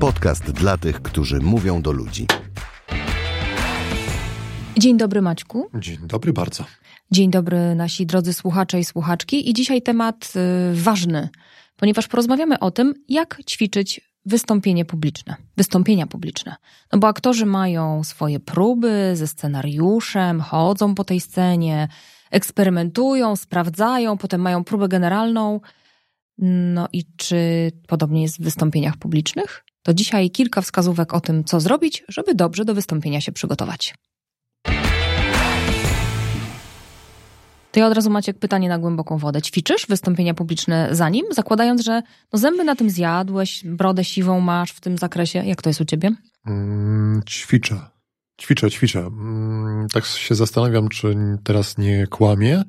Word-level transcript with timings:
Podcast 0.00 0.50
dla 0.50 0.76
tych, 0.76 1.02
którzy 1.02 1.40
mówią 1.40 1.82
do 1.82 1.92
ludzi. 1.92 2.26
Dzień 4.78 4.96
dobry 4.96 5.22
Maćku. 5.22 5.70
Dzień 5.74 5.98
dobry 6.02 6.32
bardzo. 6.32 6.64
Dzień 7.10 7.30
dobry 7.30 7.74
nasi 7.74 8.06
drodzy 8.06 8.32
słuchacze 8.32 8.78
i 8.78 8.84
słuchaczki. 8.84 9.50
I 9.50 9.54
dzisiaj 9.54 9.82
temat 9.82 10.32
y, 10.36 10.82
ważny, 10.82 11.28
ponieważ 11.76 12.08
porozmawiamy 12.08 12.58
o 12.58 12.70
tym, 12.70 12.94
jak 13.08 13.40
ćwiczyć 13.50 14.00
wystąpienie 14.26 14.84
publiczne, 14.84 15.36
wystąpienia 15.56 16.06
publiczne. 16.06 16.56
No 16.92 16.98
bo 16.98 17.08
aktorzy 17.08 17.46
mają 17.46 18.04
swoje 18.04 18.40
próby 18.40 19.10
ze 19.14 19.26
scenariuszem, 19.26 20.40
chodzą 20.40 20.94
po 20.94 21.04
tej 21.04 21.20
scenie, 21.20 21.88
eksperymentują, 22.30 23.36
sprawdzają, 23.36 24.18
potem 24.18 24.40
mają 24.40 24.64
próbę 24.64 24.88
generalną. 24.88 25.60
No 26.38 26.88
i 26.92 27.04
czy 27.16 27.70
podobnie 27.88 28.22
jest 28.22 28.40
w 28.40 28.44
wystąpieniach 28.44 28.96
publicznych? 28.96 29.65
To 29.86 29.94
dzisiaj 29.94 30.30
kilka 30.30 30.60
wskazówek 30.60 31.14
o 31.14 31.20
tym, 31.20 31.44
co 31.44 31.60
zrobić, 31.60 32.04
żeby 32.08 32.34
dobrze 32.34 32.64
do 32.64 32.74
wystąpienia 32.74 33.20
się 33.20 33.32
przygotować. 33.32 33.94
To 37.72 37.80
ja 37.80 37.86
od 37.86 37.94
razu 37.94 38.10
macie 38.10 38.34
pytanie 38.34 38.68
na 38.68 38.78
głęboką 38.78 39.18
wodę. 39.18 39.42
Ćwiczysz 39.42 39.86
wystąpienia 39.88 40.34
publiczne 40.34 40.88
za 40.90 41.08
nim, 41.08 41.26
zakładając, 41.30 41.80
że 41.80 42.02
no 42.32 42.38
zęby 42.38 42.64
na 42.64 42.76
tym 42.76 42.90
zjadłeś, 42.90 43.64
brodę 43.64 44.04
siwą 44.04 44.40
masz 44.40 44.70
w 44.70 44.80
tym 44.80 44.98
zakresie. 44.98 45.38
Jak 45.44 45.62
to 45.62 45.70
jest 45.70 45.80
u 45.80 45.84
ciebie? 45.84 46.10
Mm, 46.46 47.22
ćwiczę. 47.28 47.80
Ćwiczę, 48.40 48.70
ćwiczę. 48.70 48.98
Mm, 48.98 49.86
tak 49.92 50.04
się 50.04 50.34
zastanawiam, 50.34 50.88
czy 50.88 51.14
teraz 51.44 51.78
nie 51.78 52.06
kłamię, 52.06 52.64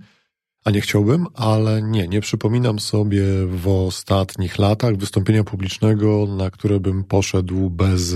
a 0.67 0.71
nie 0.71 0.81
chciałbym, 0.81 1.27
ale 1.33 1.81
nie, 1.81 2.07
nie 2.07 2.21
przypominam 2.21 2.79
sobie 2.79 3.23
w 3.47 3.67
ostatnich 3.67 4.59
latach 4.59 4.97
wystąpienia 4.97 5.43
publicznego, 5.43 6.25
na 6.37 6.51
które 6.51 6.79
bym 6.79 7.03
poszedł 7.03 7.69
bez 7.69 8.15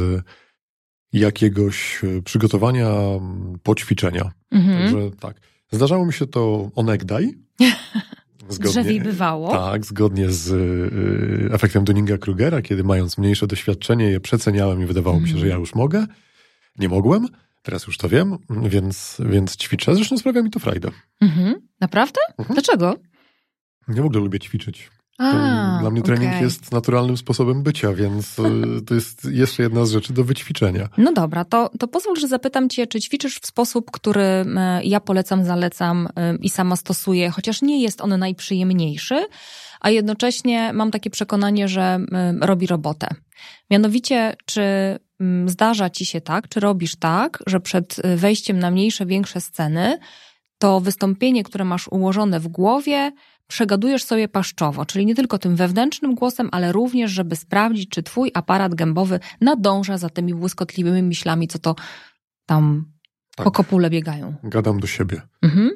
jakiegoś 1.14 2.02
przygotowania, 2.26 2.90
poćwiczenia. 3.64 4.32
Mhm. 4.52 4.82
Także 4.82 5.12
tak. 5.20 5.42
Zdarzało 5.72 6.06
mi 6.06 6.14
się 6.14 6.28
to 6.28 6.72
onegdaj. 6.76 7.34
Zgodnie, 8.50 9.02
bywało. 9.02 9.52
Tak, 9.52 9.86
zgodnie 9.86 10.30
z 10.30 10.52
y, 10.52 11.54
efektem 11.54 11.86
Dunninga-Krugera, 11.86 12.62
kiedy 12.62 12.84
mając 12.84 13.18
mniejsze 13.18 13.48
doświadczenie 13.48 14.06
je 14.06 14.20
przeceniałem 14.20 14.84
i 14.84 14.86
wydawało 14.86 15.18
mm. 15.18 15.24
mi 15.24 15.34
się, 15.34 15.40
że 15.40 15.48
ja 15.48 15.56
już 15.56 15.76
mogę. 15.76 16.06
Nie 16.80 16.90
mogłem. 16.90 17.28
Teraz 17.62 17.88
już 17.88 17.98
to 17.98 18.10
wiem, 18.10 18.38
więc, 18.50 19.18
więc 19.26 19.58
ćwiczę. 19.58 19.96
Zresztą 19.96 20.18
sprawia 20.18 20.42
mi 20.42 20.50
to 20.50 20.60
frajdę. 20.60 20.92
Mhm. 21.22 21.56
Naprawdę? 21.80 22.20
Mhm. 22.38 22.54
Dlaczego? 22.54 22.96
Nie 23.88 24.02
w 24.02 24.06
ogóle 24.06 24.20
lubię 24.20 24.40
ćwiczyć. 24.40 24.90
A, 25.18 25.78
Dla 25.82 25.90
mnie 25.90 26.02
trening 26.02 26.32
okay. 26.32 26.44
jest 26.44 26.72
naturalnym 26.72 27.18
sposobem 27.18 27.64
bycia, 27.64 27.94
więc 27.94 28.40
y, 28.40 28.44
to 28.88 28.96
jest 28.96 29.26
jeszcze 29.26 29.64
jedna 29.64 29.86
z 29.86 29.92
rzeczy 29.92 30.14
do 30.14 30.24
wyćwiczenia. 30.24 30.90
No 30.98 31.14
dobra, 31.14 31.46
to, 31.46 31.70
to 31.80 31.88
pozwól, 31.88 32.16
że 32.16 32.28
zapytam 32.28 32.70
Cię, 32.70 32.88
czy 32.88 33.00
ćwiczysz 33.00 33.40
w 33.40 33.46
sposób, 33.48 33.92
który 33.92 34.46
ja 34.84 35.00
polecam, 35.00 35.46
zalecam 35.46 36.08
e, 36.16 36.36
i 36.36 36.50
sama 36.50 36.76
stosuję, 36.76 37.30
chociaż 37.30 37.62
nie 37.62 37.82
jest 37.82 38.02
on 38.02 38.20
najprzyjemniejszy, 38.20 39.26
a 39.82 39.90
jednocześnie 39.90 40.74
mam 40.74 40.92
takie 40.92 41.10
przekonanie, 41.10 41.68
że 41.68 42.00
robi 42.42 42.68
robotę. 42.68 43.08
Mianowicie, 43.70 44.36
czy 44.46 44.62
zdarza 45.46 45.90
Ci 45.90 46.06
się 46.06 46.22
tak, 46.22 46.48
czy 46.48 46.60
robisz 46.60 46.96
tak, 46.96 47.44
że 47.48 47.60
przed 47.60 48.02
wejściem 48.16 48.60
na 48.60 48.72
mniejsze, 48.72 49.06
większe 49.06 49.42
sceny, 49.42 50.00
to 50.58 50.80
wystąpienie, 50.80 51.44
które 51.44 51.66
masz 51.66 51.88
ułożone 51.88 52.40
w 52.40 52.48
głowie, 52.48 53.12
przegadujesz 53.48 54.04
sobie 54.04 54.28
paszczowo, 54.28 54.86
czyli 54.86 55.06
nie 55.06 55.16
tylko 55.16 55.38
tym 55.38 55.56
wewnętrznym 55.56 56.16
głosem, 56.16 56.50
ale 56.52 56.72
również, 56.72 57.12
żeby 57.12 57.36
sprawdzić, 57.36 57.90
czy 57.90 58.04
twój 58.04 58.32
aparat 58.34 58.76
gębowy 58.76 59.20
nadąża 59.42 59.98
za 59.98 60.10
tymi 60.10 60.34
błyskotliwymi 60.34 61.04
myślami, 61.04 61.48
co 61.48 61.60
to 61.60 61.76
tam 62.46 62.86
tak. 63.36 63.44
po 63.44 63.52
kopule 63.52 63.90
biegają. 63.90 64.34
Gadam 64.44 64.80
do 64.80 64.88
siebie. 64.88 65.22
Mhm. 65.42 65.70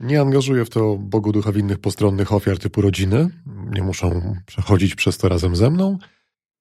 Nie 0.00 0.20
angażuję 0.20 0.64
w 0.64 0.70
to 0.70 0.96
Bogu 0.96 1.32
ducha 1.32 1.52
winnych 1.52 1.78
postronnych 1.78 2.32
ofiar 2.32 2.58
typu 2.58 2.80
rodziny. 2.80 3.28
Nie 3.46 3.82
muszą 3.82 4.36
przechodzić 4.46 4.94
przez 4.94 5.18
to 5.18 5.28
razem 5.28 5.56
ze 5.56 5.70
mną. 5.70 5.98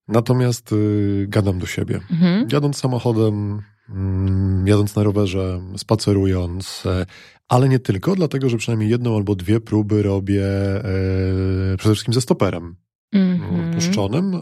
Natomiast 0.07 0.71
y, 0.71 1.25
gadam 1.29 1.59
do 1.59 1.65
siebie. 1.65 1.99
Mhm. 2.11 2.47
Jadąc 2.51 2.77
samochodem, 2.77 3.61
mm, 3.89 4.67
jadąc 4.67 4.95
na 4.95 5.03
rowerze, 5.03 5.61
spacerując, 5.77 6.83
e, 6.85 7.05
ale 7.47 7.69
nie 7.69 7.79
tylko, 7.79 8.15
dlatego 8.15 8.49
że 8.49 8.57
przynajmniej 8.57 8.89
jedną 8.89 9.15
albo 9.15 9.35
dwie 9.35 9.59
próby 9.59 10.03
robię 10.03 10.45
e, 10.45 11.77
przede 11.77 11.93
wszystkim 11.95 12.13
ze 12.13 12.21
stoperem 12.21 12.75
mm-hmm. 13.15 13.73
puszczonym. 13.73 14.35
E, 14.35 14.39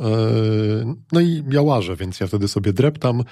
no 1.11 1.21
i 1.21 1.43
ja 1.51 1.61
łażę, 1.61 1.95
więc 1.95 2.19
ja 2.19 2.27
wtedy 2.27 2.47
sobie 2.47 2.73
dreptam 2.73 3.23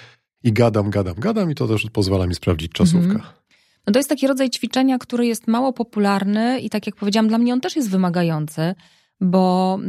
i 0.43 0.53
gadam, 0.53 0.89
gadam, 0.89 1.15
gadam 1.15 1.51
i 1.51 1.55
to 1.55 1.67
też 1.67 1.85
pozwala 1.93 2.27
mi 2.27 2.35
sprawdzić 2.35 2.71
czasówkę. 2.71 3.13
Mm-hmm. 3.13 3.41
No 3.87 3.93
to 3.93 3.99
jest 3.99 4.09
taki 4.09 4.27
rodzaj 4.27 4.49
ćwiczenia, 4.49 4.97
który 4.97 5.25
jest 5.25 5.47
mało 5.47 5.73
popularny 5.73 6.59
i 6.59 6.69
tak 6.69 6.85
jak 6.85 6.95
powiedziałam, 6.95 7.27
dla 7.27 7.37
mnie 7.37 7.53
on 7.53 7.61
też 7.61 7.75
jest 7.75 7.89
wymagający 7.89 8.75
bo 9.21 9.79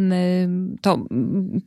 to 0.80 0.98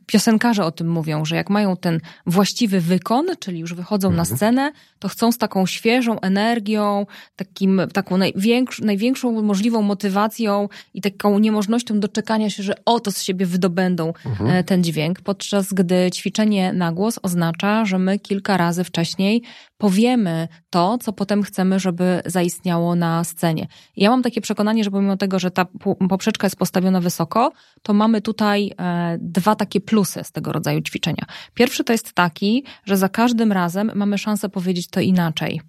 piosenkarze 0.06 0.64
o 0.64 0.70
tym 0.70 0.88
mówią, 0.88 1.24
że 1.24 1.36
jak 1.36 1.50
mają 1.50 1.76
ten 1.76 2.00
właściwy 2.26 2.80
wykon, 2.80 3.26
czyli 3.40 3.58
już 3.58 3.74
wychodzą 3.74 4.08
mhm. 4.08 4.16
na 4.16 4.36
scenę, 4.36 4.72
to 4.98 5.08
chcą 5.08 5.32
z 5.32 5.38
taką 5.38 5.66
świeżą 5.66 6.20
energią, 6.20 7.06
takim, 7.36 7.80
taką 7.92 8.16
największ, 8.16 8.80
największą 8.80 9.42
możliwą 9.42 9.82
motywacją 9.82 10.68
i 10.94 11.00
taką 11.00 11.38
niemożnością 11.38 12.00
doczekania 12.00 12.50
się, 12.50 12.62
że 12.62 12.74
oto 12.84 13.12
z 13.12 13.22
siebie 13.22 13.46
wydobędą 13.46 14.12
mhm. 14.26 14.50
E, 14.50 14.64
ten 14.64 14.84
dźwięk, 14.84 15.20
podczas 15.20 15.72
gdy 15.72 16.10
ćwiczenie 16.10 16.72
na 16.72 16.92
głos 16.92 17.18
oznacza, 17.22 17.84
że 17.84 17.98
my 17.98 18.18
kilka 18.18 18.56
razy 18.56 18.84
wcześniej 18.84 19.42
powiemy 19.78 20.48
to, 20.70 20.98
co 20.98 21.12
potem 21.12 21.42
chcemy, 21.42 21.80
żeby 21.80 22.22
zaistniało 22.26 22.94
na 22.94 23.24
scenie. 23.24 23.66
ja 23.96 24.10
mam 24.10 24.22
takie 24.22 24.40
przekonanie, 24.40 24.84
że 24.84 24.90
pomimo 24.90 25.16
tego, 25.16 25.38
że 25.38 25.50
ta 25.50 25.66
poprzeczka 26.08 26.46
jest 26.46 26.56
postawiona 26.56 27.00
wysoko, 27.00 27.52
to 27.82 27.92
mamy 27.92 28.22
tutaj 28.22 28.72
e, 28.78 29.18
dwa 29.20 29.56
takie 29.56 29.80
plusy 29.80 30.24
z 30.24 30.32
tego 30.32 30.52
rodzaju 30.52 30.80
ćwiczenia. 30.80 31.26
Pierwszy 31.54 31.84
to 31.84 31.92
jest 31.92 32.12
taki, 32.12 32.64
że 32.84 32.96
za 32.96 33.08
każdym 33.08 33.52
razem 33.52 33.90
mamy 33.94 34.18
szansę 34.18 34.48
powiedzieć 34.48 34.88
to 34.88 35.00
inaczej. 35.00 35.60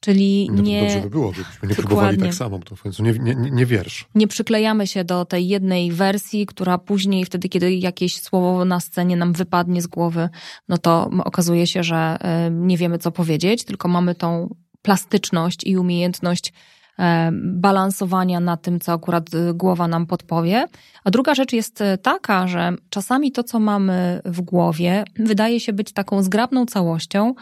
Czyli 0.00 0.48
no 0.52 0.62
nie. 0.62 0.80
Dobrze 0.80 1.00
by 1.00 1.10
było, 1.10 1.32
gdybyśmy 1.32 1.68
nie 1.68 1.74
próbowali 1.74 2.18
tak 2.18 2.34
samo, 2.34 2.58
to 2.58 2.76
w 2.76 2.82
końcu 2.82 3.02
nie, 3.02 3.12
nie, 3.12 3.34
nie 3.34 3.66
wiersz. 3.66 4.06
Nie 4.14 4.26
przyklejamy 4.26 4.86
się 4.86 5.04
do 5.04 5.24
tej 5.24 5.48
jednej 5.48 5.92
wersji, 5.92 6.46
która 6.46 6.78
później, 6.78 7.24
wtedy, 7.24 7.48
kiedy 7.48 7.74
jakieś 7.74 8.22
słowo 8.22 8.64
na 8.64 8.80
scenie 8.80 9.16
nam 9.16 9.32
wypadnie 9.32 9.82
z 9.82 9.86
głowy, 9.86 10.28
no 10.68 10.78
to 10.78 11.10
okazuje 11.24 11.66
się, 11.66 11.82
że 11.82 11.96
e, 12.20 12.50
nie 12.50 12.76
wiemy, 12.76 12.98
co 12.98 13.12
powiedzieć, 13.12 13.64
tylko 13.64 13.88
mamy 13.88 14.14
tą 14.14 14.54
plastyczność 14.82 15.66
i 15.66 15.76
umiejętność 15.76 16.52
E, 16.98 17.30
balansowania 17.34 18.40
na 18.40 18.56
tym, 18.56 18.80
co 18.80 18.92
akurat 18.92 19.34
y, 19.34 19.54
głowa 19.54 19.88
nam 19.88 20.06
podpowie. 20.06 20.66
A 21.04 21.10
druga 21.10 21.34
rzecz 21.34 21.52
jest 21.52 21.80
e, 21.80 21.98
taka, 21.98 22.48
że 22.48 22.72
czasami 22.90 23.32
to, 23.32 23.42
co 23.42 23.60
mamy 23.60 24.20
w 24.24 24.40
głowie, 24.40 25.04
wydaje 25.18 25.60
się 25.60 25.72
być 25.72 25.92
taką 25.92 26.22
zgrabną 26.22 26.66
całością, 26.66 27.34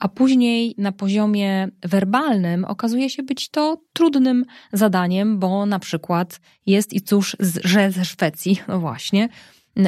a 0.00 0.08
później 0.08 0.74
na 0.78 0.92
poziomie 0.92 1.68
werbalnym 1.82 2.64
okazuje 2.64 3.10
się 3.10 3.22
być 3.22 3.50
to 3.50 3.82
trudnym 3.92 4.44
zadaniem, 4.72 5.38
bo 5.38 5.66
na 5.66 5.78
przykład 5.78 6.40
jest 6.66 6.92
i 6.92 7.00
cóż, 7.00 7.36
że 7.64 7.92
ze 7.92 8.04
Szwecji, 8.04 8.60
no 8.68 8.80
właśnie, 8.80 9.28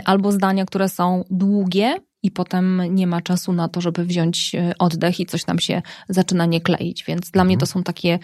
albo 0.05 0.33
zdania, 0.33 0.65
które 0.65 0.89
są 0.89 1.25
długie, 1.31 1.97
i 2.23 2.31
potem 2.31 2.83
nie 2.91 3.07
ma 3.07 3.21
czasu 3.21 3.53
na 3.53 3.69
to, 3.69 3.81
żeby 3.81 4.05
wziąć 4.05 4.55
e, 4.55 4.73
oddech 4.79 5.21
i 5.21 5.27
coś 5.27 5.47
nam 5.47 5.59
się 5.59 5.83
zaczyna 6.09 6.47
nie 6.47 6.61
kleić. 6.61 7.05
Więc 7.05 7.31
dla 7.31 7.45
mnie 7.45 7.59
to 7.59 7.67
są 7.67 7.83
takie 7.83 8.19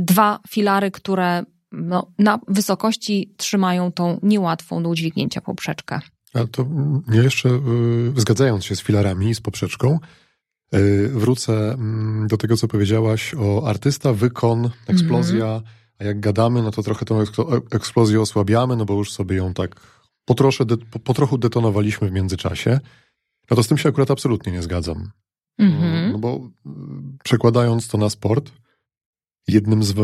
dwa 0.00 0.38
filary, 0.48 0.90
które 0.90 1.44
no, 1.72 2.12
na 2.18 2.40
wysokości 2.48 3.34
trzymają 3.36 3.92
tą 3.92 4.20
niełatwą 4.22 4.82
do 4.82 4.88
udźwignięcia 4.88 5.40
poprzeczkę. 5.40 6.00
A 6.34 6.46
to 6.46 6.66
ja 7.12 7.22
jeszcze, 7.22 7.48
y, 7.48 8.20
zgadzając 8.20 8.64
się 8.64 8.76
z 8.76 8.82
filarami 8.82 9.28
i 9.28 9.34
z 9.34 9.40
poprzeczką, 9.40 9.98
wrócę 11.12 11.72
mm, 11.72 12.26
do 12.28 12.36
tego, 12.36 12.56
co 12.56 12.68
powiedziałaś 12.68 13.34
o 13.38 13.68
artysta, 13.68 14.12
wykon, 14.12 14.70
eksplozja, 14.86 15.46
mm 15.46 15.60
-hmm. 15.60 15.66
a 15.98 16.04
jak 16.04 16.20
gadamy, 16.20 16.62
no 16.62 16.70
to 16.70 16.82
trochę 16.82 17.04
tą 17.04 17.20
eksplozję 17.70 18.20
osłabiamy, 18.20 18.76
no 18.76 18.84
bo 18.84 18.94
już 18.94 19.12
sobie 19.12 19.36
ją 19.36 19.54
tak 19.54 19.80
po, 20.24 20.34
trosze, 20.34 20.64
po 21.04 21.14
trochu 21.14 21.38
detonowaliśmy 21.38 22.08
w 22.08 22.12
międzyczasie. 22.12 22.80
No 23.50 23.56
to 23.56 23.62
z 23.62 23.68
tym 23.68 23.78
się 23.78 23.88
akurat 23.88 24.10
absolutnie 24.10 24.52
nie 24.52 24.62
zgadzam. 24.62 25.10
Mm 25.58 25.72
-hmm. 25.72 26.12
No 26.12 26.18
bo 26.18 26.50
y, 26.66 26.70
przekładając 27.24 27.88
to 27.88 27.98
na 27.98 28.10
sport, 28.10 28.52
jednym 29.48 29.82
z, 29.82 29.94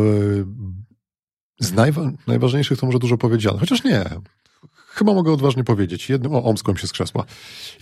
z 1.60 1.72
najwa, 1.72 2.10
najważniejszych, 2.26 2.78
to 2.78 2.86
może 2.86 2.98
dużo 2.98 3.18
powiedziane, 3.18 3.58
chociaż 3.58 3.84
nie. 3.84 4.04
Chyba 4.98 5.14
mogę 5.14 5.32
odważnie 5.32 5.64
powiedzieć. 5.64 6.08
Jednym, 6.08 6.34
o, 6.34 6.44
omską 6.44 6.76
się 6.76 6.86
skrzesła. 6.86 7.24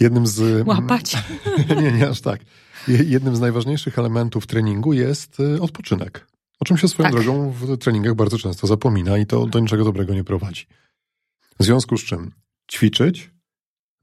Jednym 0.01 0.27
z... 0.27 0.67
Łapać. 0.67 1.17
nie, 1.83 1.93
nie 1.93 2.09
aż 2.09 2.21
tak. 2.21 2.41
Jednym 2.89 3.37
z 3.37 3.41
najważniejszych 3.41 3.99
elementów 3.99 4.47
treningu 4.47 4.93
jest 4.93 5.41
y, 5.41 5.63
odpoczynek. 5.63 6.27
O 6.61 6.65
czym 6.65 6.77
się 6.79 6.89
swoją 6.89 7.11
tak. 7.11 7.23
drogą 7.23 7.51
w 7.51 7.79
treningach 7.79 8.15
bardzo 8.15 8.39
często 8.39 8.67
zapomina 8.67 9.19
i 9.19 9.27
to 9.27 9.47
do 9.47 9.61
niczego 9.61 9.85
dobrego 9.85 10.15
nie 10.15 10.25
prowadzi. 10.25 10.67
W 11.61 11.65
związku 11.65 11.99
z 11.99 12.05
czym 12.05 12.33
ćwiczyć, 12.73 13.31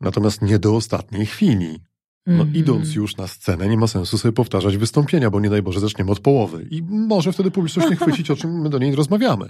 natomiast 0.02 0.42
nie 0.42 0.60
do 0.60 0.76
ostatniej 0.76 1.26
chwili. 1.26 1.80
No 2.28 2.34
Mhm. 2.34 2.56
idąc 2.56 2.96
już 2.96 3.18
na 3.18 3.28
scenę, 3.28 3.70
nie 3.70 3.78
ma 3.78 3.88
sensu 3.88 4.18
sobie 4.18 4.32
powtarzać 4.32 4.78
wystąpienia, 4.78 5.30
bo 5.30 5.40
nie 5.40 5.50
daj 5.50 5.62
Boże 5.62 5.80
zaczniemy 5.80 6.12
od 6.12 6.20
połowy. 6.20 6.68
I 6.72 6.84
może 6.84 7.34
wtedy 7.34 7.52
publiczność 7.52 7.90
nie 7.90 7.96
chwycić, 7.96 8.32
o 8.32 8.36
czym 8.36 8.62
my 8.62 8.70
do 8.70 8.80
niej 8.80 8.96
rozmawiamy. 8.96 9.50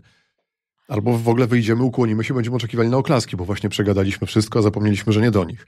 Albo 0.88 1.18
w 1.18 1.30
ogóle 1.30 1.48
wyjdziemy, 1.48 1.84
ukłonimy 1.84 2.24
się, 2.24 2.34
będziemy 2.34 2.56
oczekiwali 2.56 2.90
na 2.90 2.98
oklaski, 2.98 3.38
bo 3.38 3.46
właśnie 3.46 3.70
przegadaliśmy 3.70 4.28
wszystko, 4.28 4.60
a 4.60 4.62
zapomnieliśmy, 4.62 5.14
że 5.14 5.22
nie 5.22 5.32
do 5.32 5.44
nich. 5.44 5.68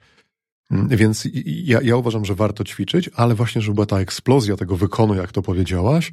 Mm, 0.72 0.88
Więc 0.88 1.28
ja, 1.46 1.80
ja 1.84 1.96
uważam, 1.96 2.26
że 2.26 2.36
warto 2.36 2.64
ćwiczyć, 2.64 3.10
ale 3.16 3.36
właśnie, 3.36 3.62
żeby 3.62 3.76
była 3.76 3.86
ta 3.86 4.00
eksplozja 4.00 4.56
tego 4.56 4.76
wykonu, 4.78 5.16
jak 5.16 5.32
to 5.32 5.42
powiedziałaś, 5.42 6.12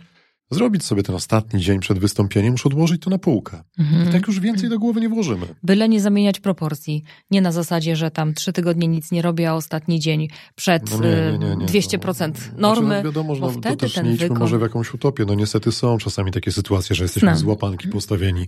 zrobić 0.51 0.85
sobie 0.85 1.03
ten 1.03 1.15
ostatni 1.15 1.61
dzień 1.61 1.81
przed 1.81 1.99
wystąpieniem, 1.99 2.53
już 2.53 2.67
odłożyć 2.67 3.03
to 3.03 3.11
na 3.11 3.19
półkę. 3.19 3.63
Mhm. 3.79 4.09
I 4.09 4.13
tak 4.13 4.27
już 4.27 4.41
więcej 4.41 4.69
do 4.69 4.79
głowy 4.79 5.01
nie 5.01 5.09
włożymy. 5.09 5.47
Byle 5.63 5.89
nie 5.89 6.01
zamieniać 6.01 6.41
proporcji. 6.41 7.03
Nie 7.31 7.41
na 7.41 7.53
zasadzie, 7.53 7.97
że 7.97 8.11
tam 8.11 8.35
trzy 8.35 8.53
tygodnie 8.53 8.89
nic 8.89 9.13
nie 9.13 9.23
robię, 9.23 9.51
a 9.51 9.55
ostatni 9.55 10.01
dzień 10.01 10.29
przed 10.55 10.91
No 10.91 11.07
nie, 11.07 11.39
nie, 11.39 11.49
nie, 11.49 11.57
nie. 11.57 11.65
y, 11.65 11.69
200% 11.69 12.33
To- 12.33 12.61
normy. 12.61 12.87
Znaczy, 12.87 13.03
no 13.05 13.11
wiadomo, 13.11 13.35
że 13.35 13.41
bo 13.41 13.47
no, 13.47 13.53
to 13.53 13.59
wtedy 13.61 13.77
też 13.77 13.93
ten 13.95 14.07
nie 14.07 14.13
idźmy 14.13 14.29
wykon- 14.29 14.39
może 14.39 14.59
w 14.59 14.63
jakąś 14.63 14.95
utopię. 14.95 15.25
No 15.25 15.35
niestety 15.35 15.73
są 15.73 15.99
czasami 15.99 16.33
takie 16.33 16.53
sytuacje, 16.53 16.97
że 16.97 17.05
jesteśmy 17.05 17.27
Znam. 17.29 17.39
z 17.39 17.43
łapanki 17.45 17.89
postawieni 17.89 18.47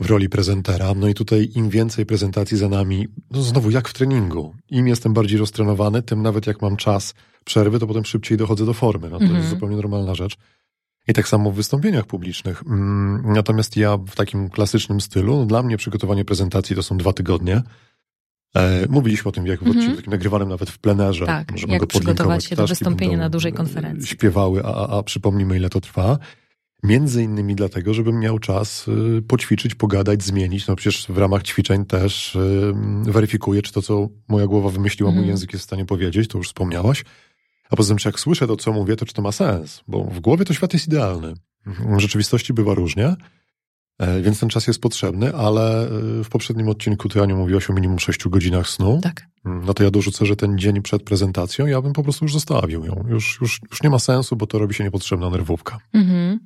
w 0.00 0.06
roli 0.06 0.28
prezentera. 0.28 0.94
No 0.96 1.08
i 1.08 1.14
tutaj 1.14 1.48
im 1.54 1.68
więcej 1.70 2.06
prezentacji 2.06 2.56
za 2.56 2.68
nami, 2.68 3.08
no 3.30 3.42
znowu 3.42 3.70
jak 3.70 3.88
w 3.88 3.92
treningu. 3.92 4.54
Im 4.70 4.88
jestem 4.88 5.12
bardziej 5.14 5.38
roztrenowany, 5.38 6.02
tym 6.02 6.22
nawet 6.22 6.46
jak 6.46 6.62
mam 6.62 6.76
czas 6.76 7.14
przerwy, 7.44 7.78
to 7.78 7.86
potem 7.86 8.04
szybciej 8.04 8.38
dochodzę 8.38 8.66
do 8.66 8.74
formy. 8.74 9.10
No 9.10 9.18
to 9.18 9.24
Mhm. 9.24 9.40
jest 9.40 9.50
zupełnie 9.50 9.76
normalna 9.76 10.14
rzecz. 10.14 10.36
I 11.08 11.12
tak 11.12 11.28
samo 11.28 11.50
w 11.50 11.54
wystąpieniach 11.54 12.06
publicznych. 12.06 12.62
Mm, 12.66 13.22
Natomiast 13.32 13.76
ja 13.76 13.96
w 13.96 14.14
takim 14.14 14.50
klasycznym 14.50 15.00
stylu, 15.00 15.36
no 15.36 15.46
dla 15.46 15.62
mnie 15.62 15.76
przygotowanie 15.76 16.24
prezentacji 16.24 16.76
to 16.76 16.82
są 16.82 16.98
dwa 16.98 17.12
tygodnie. 17.12 17.62
E, 18.56 18.86
mówiliśmy 18.88 19.28
o 19.28 19.32
tym 19.32 19.46
jak 19.46 19.58
w 19.60 19.62
Mhm. 19.62 19.76
odcinku 19.78 19.96
takim 19.96 20.10
nagrywanym 20.10 20.48
nawet 20.48 20.70
w 20.70 20.78
plenerze. 20.78 21.26
Tak, 21.26 21.52
Możemy 21.52 21.72
jak 21.72 21.80
go 21.80 21.86
przygotować 21.86 22.44
się 22.44 22.56
do 22.56 22.66
wystąpienia 22.66 23.16
na 23.18 23.30
dużej 23.30 23.52
konferencji. 23.52 24.06
Śpiewały, 24.08 24.64
a, 24.64 24.74
a, 24.74 24.98
a 24.98 25.02
przypomnijmy 25.02 25.56
ile 25.56 25.70
to 25.70 25.80
trwa. 25.80 26.18
Między 26.82 27.22
innymi 27.22 27.54
dlatego, 27.54 27.94
żebym 27.94 28.20
miał 28.20 28.38
czas 28.38 28.88
y, 28.88 29.22
poćwiczyć, 29.28 29.74
pogadać, 29.74 30.22
zmienić. 30.22 30.66
No 30.66 30.76
przecież 30.76 31.06
w 31.08 31.18
ramach 31.18 31.42
ćwiczeń 31.42 31.84
też 31.86 32.34
y, 32.36 32.72
weryfikuję, 33.02 33.62
czy 33.62 33.72
to, 33.72 33.82
co 33.82 34.08
moja 34.28 34.46
głowa 34.46 34.70
wymyśliła, 34.70 35.10
mój 35.10 35.18
Mhm. 35.18 35.28
język 35.30 35.52
jest 35.52 35.62
w 35.62 35.66
stanie 35.66 35.84
powiedzieć, 35.84 36.28
to 36.28 36.38
już 36.38 36.46
wspomniałaś. 36.46 37.04
A 37.70 37.76
poza 37.76 37.88
tym, 37.88 37.98
czy 37.98 38.08
jak 38.08 38.20
słyszę 38.20 38.46
to, 38.46 38.56
co 38.56 38.72
mówię, 38.72 38.96
to 38.96 39.06
czy 39.06 39.14
to 39.14 39.22
ma 39.22 39.32
sens? 39.32 39.82
Bo 39.88 40.04
w 40.04 40.20
głowie 40.20 40.44
to 40.44 40.54
świat 40.54 40.72
jest 40.72 40.86
idealny. 40.86 41.34
W 41.66 41.98
rzeczywistości 41.98 42.52
bywa 42.52 42.74
różnie, 42.74 43.16
więc 44.22 44.40
ten 44.40 44.48
czas 44.48 44.66
jest 44.66 44.80
potrzebny, 44.80 45.34
ale 45.34 45.82
e, 45.82 45.88
w 46.24 46.28
poprzednim 46.28 46.68
odcinku 46.68 47.08
ty, 47.08 47.22
Aniu, 47.22 47.36
mówiłaś 47.36 47.70
o 47.70 47.72
minimum 47.72 47.98
6 47.98 48.28
godzinach 48.28 48.68
snu. 48.68 49.00
Tak. 49.02 49.26
No 49.44 49.74
to 49.74 49.82
ja 49.82 49.90
dorzucę, 49.90 50.26
że 50.26 50.36
ten 50.36 50.58
dzień 50.58 50.82
przed 50.82 51.02
prezentacją 51.02 51.66
ja 51.66 51.82
bym 51.82 51.92
po 51.92 52.02
prostu 52.02 52.24
już 52.24 52.32
zostawił 52.32 52.84
ją. 52.84 53.04
Już, 53.08 53.38
już, 53.40 53.60
już 53.70 53.82
nie 53.82 53.90
ma 53.90 53.98
sensu, 53.98 54.36
bo 54.36 54.46
to 54.46 54.58
robi 54.58 54.74
się 54.74 54.84
niepotrzebna 54.84 55.30
nerwówka. 55.30 55.78
Mhm. 55.94 56.40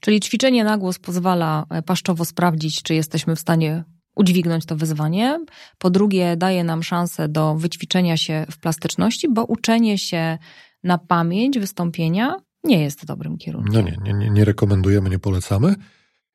Czyli 0.00 0.20
ćwiczenie 0.20 0.64
na 0.64 0.78
głos 0.78 0.98
pozwala 0.98 1.66
e, 1.70 1.82
paszczowo 1.82 2.24
sprawdzić, 2.24 2.82
czy 2.82 2.94
jesteśmy 2.94 3.36
w 3.36 3.40
stanie 3.40 3.84
udźwignąć 4.16 4.66
to 4.66 4.76
wyzwanie. 4.76 5.44
Po 5.78 5.90
drugie, 5.90 6.36
daje 6.36 6.64
nam 6.64 6.82
szansę 6.82 7.28
do 7.28 7.54
wyćwiczenia 7.54 8.16
się 8.16 8.46
w 8.50 8.58
plastyczności, 8.58 9.28
bo 9.32 9.44
uczenie 9.44 9.98
się 9.98 10.38
na 10.84 10.98
pamięć 10.98 11.58
wystąpienia 11.58 12.36
nie 12.64 12.82
jest 12.82 13.04
dobrym 13.04 13.38
kierunkiem. 13.38 13.72
No 13.74 13.80
nie, 14.04 14.14
nie, 14.14 14.30
nie 14.30 14.44
rekomendujemy, 14.44 15.10
nie 15.10 15.18
polecamy. 15.18 15.74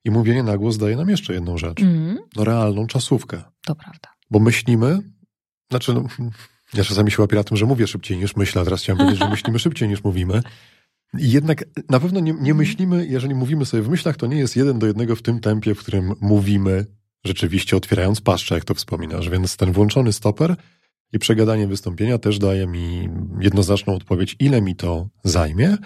I 0.06 0.12
mówienie 0.12 0.44
na 0.44 0.58
głos 0.58 0.78
daje 0.78 0.96
nam 0.96 1.10
jeszcze 1.10 1.34
jedną 1.34 1.58
rzecz. 1.58 1.82
Mhm. 1.82 2.18
No 2.36 2.44
realną 2.44 2.88
czasówkę. 2.88 3.44
To 3.66 3.76
prawda. 3.76 4.10
Bo 4.32 4.40
myślimy, 4.40 5.00
znaczy 5.70 5.94
no, 5.94 6.04
ja 6.74 6.84
czasami 6.84 7.12
się 7.12 7.22
łapię 7.22 7.36
na 7.36 7.44
tym, 7.44 7.58
że 7.58 7.66
mówię 7.66 7.88
szybciej 7.88 8.18
niż 8.18 8.36
myślę, 8.36 8.62
a 8.62 8.66
teraz 8.66 8.82
chciałem 8.82 8.98
powiedzieć, 8.98 9.20
że 9.20 9.30
myślimy 9.36 9.60
szybciej 9.60 9.90
niż 9.90 10.04
mówimy. 10.04 10.42
I 11.20 11.32
jednak 11.32 11.66
na 11.90 12.00
pewno 12.00 12.20
nie, 12.20 12.34
nie 12.34 12.54
myślimy, 12.54 13.06
jeżeli 13.06 13.36
mówimy 13.36 13.66
sobie 13.66 13.84
w 13.84 13.90
myślach, 13.90 14.18
to 14.18 14.28
nie 14.28 14.38
jest 14.38 14.56
jeden 14.56 14.80
do 14.80 14.88
jednego 14.88 15.16
w 15.16 15.22
tym 15.22 15.40
tempie, 15.40 15.76
w 15.76 15.80
którym 15.80 16.14
mówimy, 16.22 16.86
rzeczywiście 17.24 17.78
otwierając 17.78 18.22
paszczę, 18.22 18.56
jak 18.56 18.66
to 18.66 18.74
wspominasz. 18.74 19.30
Więc 19.30 19.58
ten 19.58 19.72
włączony 19.72 20.14
stoper 20.14 20.56
i 21.14 21.20
przegadanie 21.20 21.68
wystąpienia 21.68 22.18
też 22.18 22.40
daje 22.40 22.68
mi 22.68 23.10
jednoznaczną 23.40 23.96
odpowiedź, 23.96 24.36
ile 24.40 24.62
mi 24.62 24.76
to 24.76 25.10
zajmie. 25.24 25.78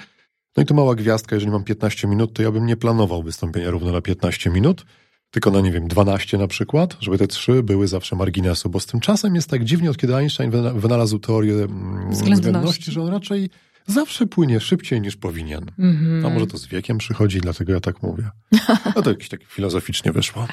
No 0.57 0.63
i 0.63 0.65
tu 0.65 0.73
mała 0.73 0.95
gwiazdka, 0.95 1.35
jeżeli 1.35 1.51
mam 1.51 1.63
15 1.63 2.07
minut, 2.07 2.33
to 2.33 2.43
ja 2.43 2.51
bym 2.51 2.65
nie 2.65 2.77
planował 2.77 3.23
wystąpienia 3.23 3.69
równo 3.71 3.91
na 3.91 4.01
15 4.01 4.49
minut, 4.49 4.85
tylko 5.31 5.51
na, 5.51 5.61
nie 5.61 5.71
wiem, 5.71 5.87
12 5.87 6.37
na 6.37 6.47
przykład, 6.47 6.97
żeby 6.99 7.17
te 7.17 7.27
trzy 7.27 7.63
były 7.63 7.87
zawsze 7.87 8.15
marginesu, 8.15 8.69
bo 8.69 8.79
z 8.79 8.85
tym 8.85 8.99
czasem 8.99 9.35
jest 9.35 9.49
tak 9.49 9.63
dziwnie, 9.63 9.89
od 9.89 9.97
kiedy 9.97 10.15
Einstein 10.15 10.51
wyna- 10.51 10.73
wynalazł 10.79 11.19
teorię 11.19 11.53
mm, 11.53 11.67
Względności. 12.11 12.33
względności, 12.33 12.91
że 12.91 13.01
on 13.01 13.07
raczej 13.07 13.49
zawsze 13.85 14.25
płynie 14.27 14.59
szybciej 14.59 15.01
niż 15.01 15.15
powinien. 15.15 15.65
Mhm. 15.79 16.25
A 16.25 16.29
może 16.29 16.47
to 16.47 16.57
z 16.57 16.67
wiekiem 16.67 16.97
przychodzi, 16.97 17.41
dlatego 17.41 17.73
ja 17.73 17.79
tak 17.79 18.03
mówię. 18.03 18.29
No 18.95 19.01
to 19.01 19.09
jakieś 19.09 19.29
tak 19.29 19.43
filozoficznie 19.43 20.11
wyszło. 20.11 20.47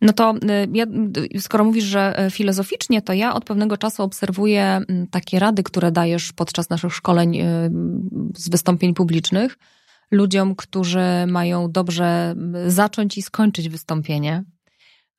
No 0.00 0.12
to 0.12 0.34
ja, 0.72 0.86
y, 1.34 1.40
skoro 1.40 1.64
mówisz, 1.64 1.84
że 1.84 2.26
y, 2.26 2.30
filozoficznie, 2.30 3.02
to 3.02 3.12
ja 3.12 3.34
od 3.34 3.44
pewnego 3.44 3.76
czasu 3.76 4.02
obserwuję 4.02 4.62
mm, 4.62 5.06
takie 5.06 5.38
rady, 5.38 5.62
które 5.62 5.92
dajesz 5.92 6.32
podczas 6.32 6.70
naszych 6.70 6.94
szkoleń 6.94 7.36
y, 7.36 7.70
z 8.36 8.48
wystąpień 8.48 8.94
publicznych 8.94 9.58
ludziom, 10.10 10.56
którzy 10.56 11.26
mają 11.26 11.72
dobrze 11.72 12.34
zacząć 12.66 13.18
i 13.18 13.22
skończyć 13.22 13.68
wystąpienie, 13.68 14.44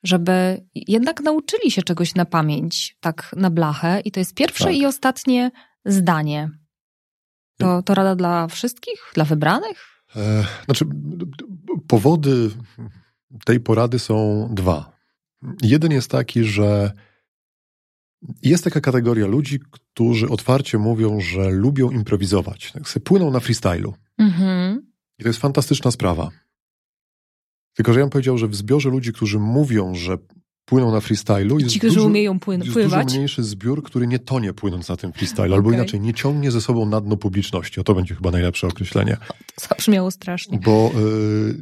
żeby 0.04 0.66
jednak 0.76 1.22
nauczyli 1.22 1.72
się 1.72 1.82
czegoś 1.82 2.16
na 2.16 2.26
pamięć, 2.26 2.98
tak 3.00 3.36
na 3.38 3.50
blachę. 3.50 4.00
I 4.00 4.12
to 4.12 4.20
jest 4.20 4.34
pierwsze 4.34 4.66
Tak. 4.66 4.76
i 4.76 4.86
ostatnie 4.86 5.52
zdanie. 5.86 6.50
To, 7.62 7.84
to 7.84 7.94
rada 7.94 8.16
dla 8.16 8.48
wszystkich? 8.48 9.12
Dla 9.14 9.26
wybranych? 9.26 10.04
E, 10.16 10.46
znaczy, 10.66 10.86
powody 11.88 12.50
tej 13.46 13.60
porady 13.60 14.00
są 14.00 14.48
dwa. 14.54 14.98
Jeden 15.62 15.92
jest 15.92 16.12
taki, 16.12 16.44
że 16.44 16.92
jest 18.42 18.64
taka 18.64 18.82
kategoria 18.82 19.28
ludzi, 19.28 19.60
którzy 19.72 20.30
otwarcie 20.30 20.78
mówią, 20.78 21.20
że 21.20 21.50
lubią 21.50 21.92
improwizować. 21.92 22.72
Tak 22.72 22.90
sobie 22.90 23.04
płyną 23.04 23.32
na 23.32 23.40
freestylu. 23.40 23.94
Mhm. 24.18 24.92
I 25.20 25.24
to 25.24 25.30
jest 25.30 25.40
fantastyczna 25.40 25.92
sprawa. 25.92 26.30
Tylko, 27.74 27.94
że 27.94 28.00
ja 28.00 28.06
bym 28.06 28.10
powiedział, 28.12 28.38
że 28.38 28.48
w 28.48 28.56
zbiorze 28.56 28.90
ludzi, 28.90 29.14
którzy 29.14 29.40
mówią, 29.40 29.96
że 29.96 30.18
płyną 30.72 30.92
na 30.92 31.02
freestylu, 31.02 31.60
jest, 31.60 31.72
Ci, 31.72 31.80
którzy 31.80 31.96
dużo, 31.96 32.08
umieją 32.08 32.38
płyn- 32.38 32.60
jest 32.62 32.74
pływać. 32.74 33.14
mniejszy 33.16 33.44
zbiór, 33.44 33.84
który 33.84 34.08
nie 34.08 34.20
tonie 34.20 34.54
płynąc 34.54 34.90
na 34.90 34.98
tym 34.98 35.14
freestylu, 35.14 35.54
albo 35.56 35.70
Okej. 35.70 35.80
inaczej, 35.80 36.00
nie 36.00 36.14
ciągnie 36.14 36.52
ze 36.52 36.62
sobą 36.62 36.86
na 36.86 37.02
dno 37.02 37.18
publiczności. 37.18 37.80
O 37.80 37.84
to 37.84 37.94
będzie 37.96 38.16
chyba 38.16 38.32
najlepsze 38.32 38.68
określenie. 38.68 39.18
Zabrzmiało 39.70 40.12
strasznie. 40.12 40.60
Bo 40.66 40.92
y, 41.00 41.62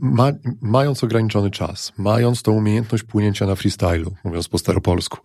ma, 0.00 0.32
mając 0.60 1.04
ograniczony 1.04 1.50
czas, 1.50 1.92
mając 1.98 2.42
tą 2.42 2.52
umiejętność 2.52 3.04
płynięcia 3.04 3.46
na 3.46 3.54
freestylu, 3.54 4.14
mówiąc 4.24 4.48
po 4.48 4.58
staropolsku, 4.58 5.18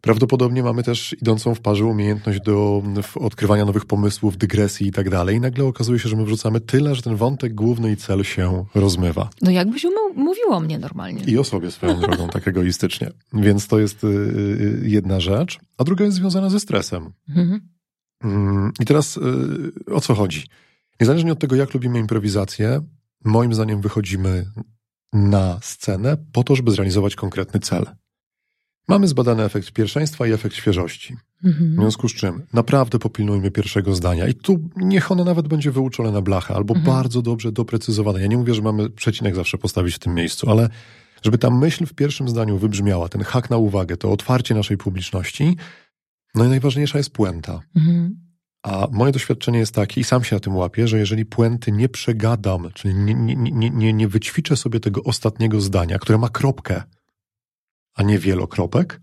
prawdopodobnie 0.00 0.62
mamy 0.62 0.82
też 0.82 1.16
idącą 1.22 1.54
w 1.54 1.60
parze 1.60 1.84
umiejętność 1.84 2.40
do 2.40 2.82
odkrywania 3.14 3.64
nowych 3.64 3.84
pomysłów, 3.86 4.36
dygresji 4.36 4.86
i 4.86 4.92
tak 4.92 5.10
dalej. 5.10 5.36
I 5.36 5.40
nagle 5.40 5.64
okazuje 5.64 5.98
się, 5.98 6.08
że 6.08 6.16
my 6.16 6.24
wrzucamy 6.24 6.60
tyle, 6.60 6.94
że 6.94 7.02
ten 7.02 7.16
wątek 7.16 7.54
główny 7.54 7.92
i 7.92 7.96
cel 7.96 8.24
się 8.24 8.64
rozmywa. 8.74 9.30
No 9.42 9.50
jakbyś 9.50 9.84
mu- 9.84 10.24
mówił 10.24 10.44
o 10.50 10.60
mnie 10.60 10.78
normalnie. 10.78 11.24
I 11.24 11.38
o 11.38 11.44
sobie 11.44 11.70
swoją 11.70 12.00
drogą, 12.00 12.28
tak 12.28 12.48
egoistycznie. 12.48 13.10
Więc 13.32 13.66
to 13.68 13.78
jest 13.78 14.04
y, 14.04 14.06
y, 14.06 14.80
jedna 14.82 15.20
rzecz. 15.20 15.58
A 15.78 15.84
druga 15.84 16.04
jest 16.04 16.16
związana 16.16 16.50
ze 16.50 16.60
stresem. 16.60 17.12
Mhm. 17.28 17.60
Mm, 18.24 18.72
I 18.80 18.84
teraz 18.84 19.16
y, 19.16 19.94
o 19.94 20.00
co 20.00 20.14
chodzi? 20.14 20.46
Niezależnie 21.00 21.32
od 21.32 21.38
tego, 21.38 21.56
jak 21.56 21.74
lubimy 21.74 21.98
improwizację, 21.98 22.80
moim 23.24 23.54
zdaniem 23.54 23.80
wychodzimy 23.80 24.46
na 25.12 25.58
scenę 25.62 26.16
po 26.32 26.44
to, 26.44 26.56
żeby 26.56 26.70
zrealizować 26.70 27.14
konkretny 27.14 27.60
cel. 27.60 27.86
Mamy 28.88 29.08
zbadany 29.08 29.42
efekt 29.44 29.72
pierwszeństwa 29.72 30.26
i 30.26 30.32
efekt 30.32 30.56
świeżości. 30.56 31.16
W 31.42 31.46
Mhm. 31.46 31.74
związku 31.74 32.08
z 32.08 32.14
czym 32.14 32.42
naprawdę 32.52 32.98
popilnujmy 32.98 33.50
pierwszego 33.50 33.94
zdania. 33.94 34.28
I 34.28 34.34
tu 34.34 34.58
niech 34.76 35.12
ono 35.12 35.24
nawet 35.24 35.48
będzie 35.48 35.70
wyuczone 35.70 36.12
na 36.12 36.20
blachę, 36.22 36.54
albo 36.54 36.74
Mhm. 36.74 36.96
bardzo 36.96 37.22
dobrze 37.22 37.52
doprecyzowane. 37.52 38.20
Ja 38.20 38.26
nie 38.26 38.36
mówię, 38.36 38.54
że 38.54 38.62
mamy 38.62 38.90
przecinek 38.90 39.36
zawsze 39.36 39.58
postawić 39.58 39.94
w 39.94 39.98
tym 39.98 40.14
miejscu, 40.14 40.50
ale 40.50 40.68
żeby 41.22 41.38
ta 41.38 41.50
myśl 41.50 41.86
w 41.86 41.94
pierwszym 41.94 42.28
zdaniu 42.28 42.58
wybrzmiała, 42.58 43.08
ten 43.08 43.22
hak 43.22 43.50
na 43.50 43.56
uwagę, 43.56 43.96
to 43.96 44.12
otwarcie 44.12 44.54
naszej 44.54 44.76
publiczności, 44.76 45.56
no 46.34 46.44
i 46.44 46.48
najważniejsza 46.48 46.98
jest 46.98 47.10
puenta. 47.10 47.60
Mhm. 47.76 48.28
A 48.62 48.88
moje 48.92 49.12
doświadczenie 49.12 49.58
jest 49.58 49.74
takie, 49.74 50.00
i 50.00 50.04
sam 50.04 50.24
się 50.24 50.36
na 50.36 50.40
tym 50.40 50.56
łapię, 50.56 50.88
że 50.88 50.98
jeżeli 50.98 51.26
puenty 51.26 51.72
nie 51.72 51.88
przegadam, 51.88 52.68
czyli 52.74 52.94
nie, 52.94 53.14
nie, 53.14 53.36
nie, 53.36 53.70
nie, 53.70 53.92
nie 53.92 54.08
wyćwiczę 54.08 54.56
sobie 54.56 54.80
tego 54.80 55.02
ostatniego 55.02 55.60
zdania, 55.60 55.98
które 55.98 56.18
ma 56.18 56.28
kropkę, 56.28 56.82
a 57.98 58.02
nie 58.02 58.18
wielokropek, 58.18 59.00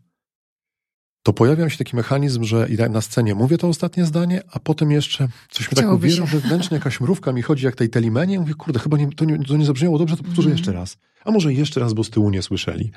to 1.24 1.34
pojawia 1.34 1.70
się 1.70 1.78
taki 1.78 1.96
mechanizm, 1.96 2.44
że 2.44 2.68
na 2.90 3.02
scenie 3.02 3.36
mówię 3.36 3.58
to 3.58 3.68
ostatnie 3.68 4.06
zdanie, 4.06 4.42
a 4.52 4.60
potem 4.60 4.92
jeszcze 4.92 5.28
coś 5.50 5.72
mi 5.72 5.76
tak 5.76 5.92
uwiera 5.94 6.28
się. 6.28 6.40
wewnętrznie, 6.40 6.78
jakaś 6.78 7.02
mrówka 7.02 7.34
mi 7.34 7.42
chodzi 7.42 7.66
jak 7.66 7.76
tej 7.76 7.90
telimenie 7.90 8.40
mówię, 8.40 8.54
kurde, 8.54 8.80
chyba 8.80 8.98
nie, 8.98 9.12
to, 9.12 9.26
nie, 9.26 9.40
to 9.44 9.58
nie 9.58 9.66
zabrzmiało 9.66 9.98
dobrze, 9.98 10.18
to 10.18 10.24
powtórzę 10.24 10.50
Mhm. 10.50 10.58
jeszcze 10.58 10.72
raz. 10.74 10.98
A 11.26 11.32
może 11.32 11.54
jeszcze 11.54 11.80
raz, 11.80 11.94
bo 11.94 12.04
z 12.04 12.10
tyłu 12.10 12.30
nie 12.30 12.42
słyszeli. 12.42 12.92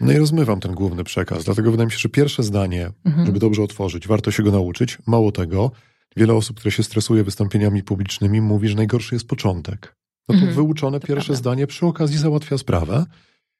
No 0.00 0.12
i 0.12 0.16
rozmywam 0.16 0.60
ten 0.60 0.74
główny 0.74 1.04
przekaz. 1.04 1.44
Dlatego 1.44 1.70
wydaje 1.70 1.86
mi 1.86 1.92
się, 1.92 1.98
że 1.98 2.08
pierwsze 2.08 2.42
zdanie, 2.42 2.90
Mhm. 3.04 3.26
żeby 3.26 3.38
dobrze 3.38 3.62
otworzyć, 3.62 4.08
warto 4.08 4.30
się 4.30 4.42
go 4.42 4.50
nauczyć. 4.50 4.98
Mało 5.06 5.32
tego, 5.32 5.70
wiele 6.16 6.34
osób, 6.34 6.56
które 6.56 6.72
się 6.72 6.82
stresuje 6.82 7.24
wystąpieniami 7.24 7.82
publicznymi, 7.82 8.40
mówi, 8.40 8.68
że 8.68 8.74
najgorszy 8.74 9.14
jest 9.14 9.26
początek. 9.28 9.96
No 10.28 10.34
to 10.34 10.38
Mhm. 10.40 10.54
wyuczone 10.54 11.00
To 11.00 11.06
pierwsze 11.06 11.26
prawda. 11.26 11.38
zdanie 11.40 11.66
przy 11.66 11.86
okazji 11.86 12.18
załatwia 12.18 12.58
sprawę. 12.58 13.06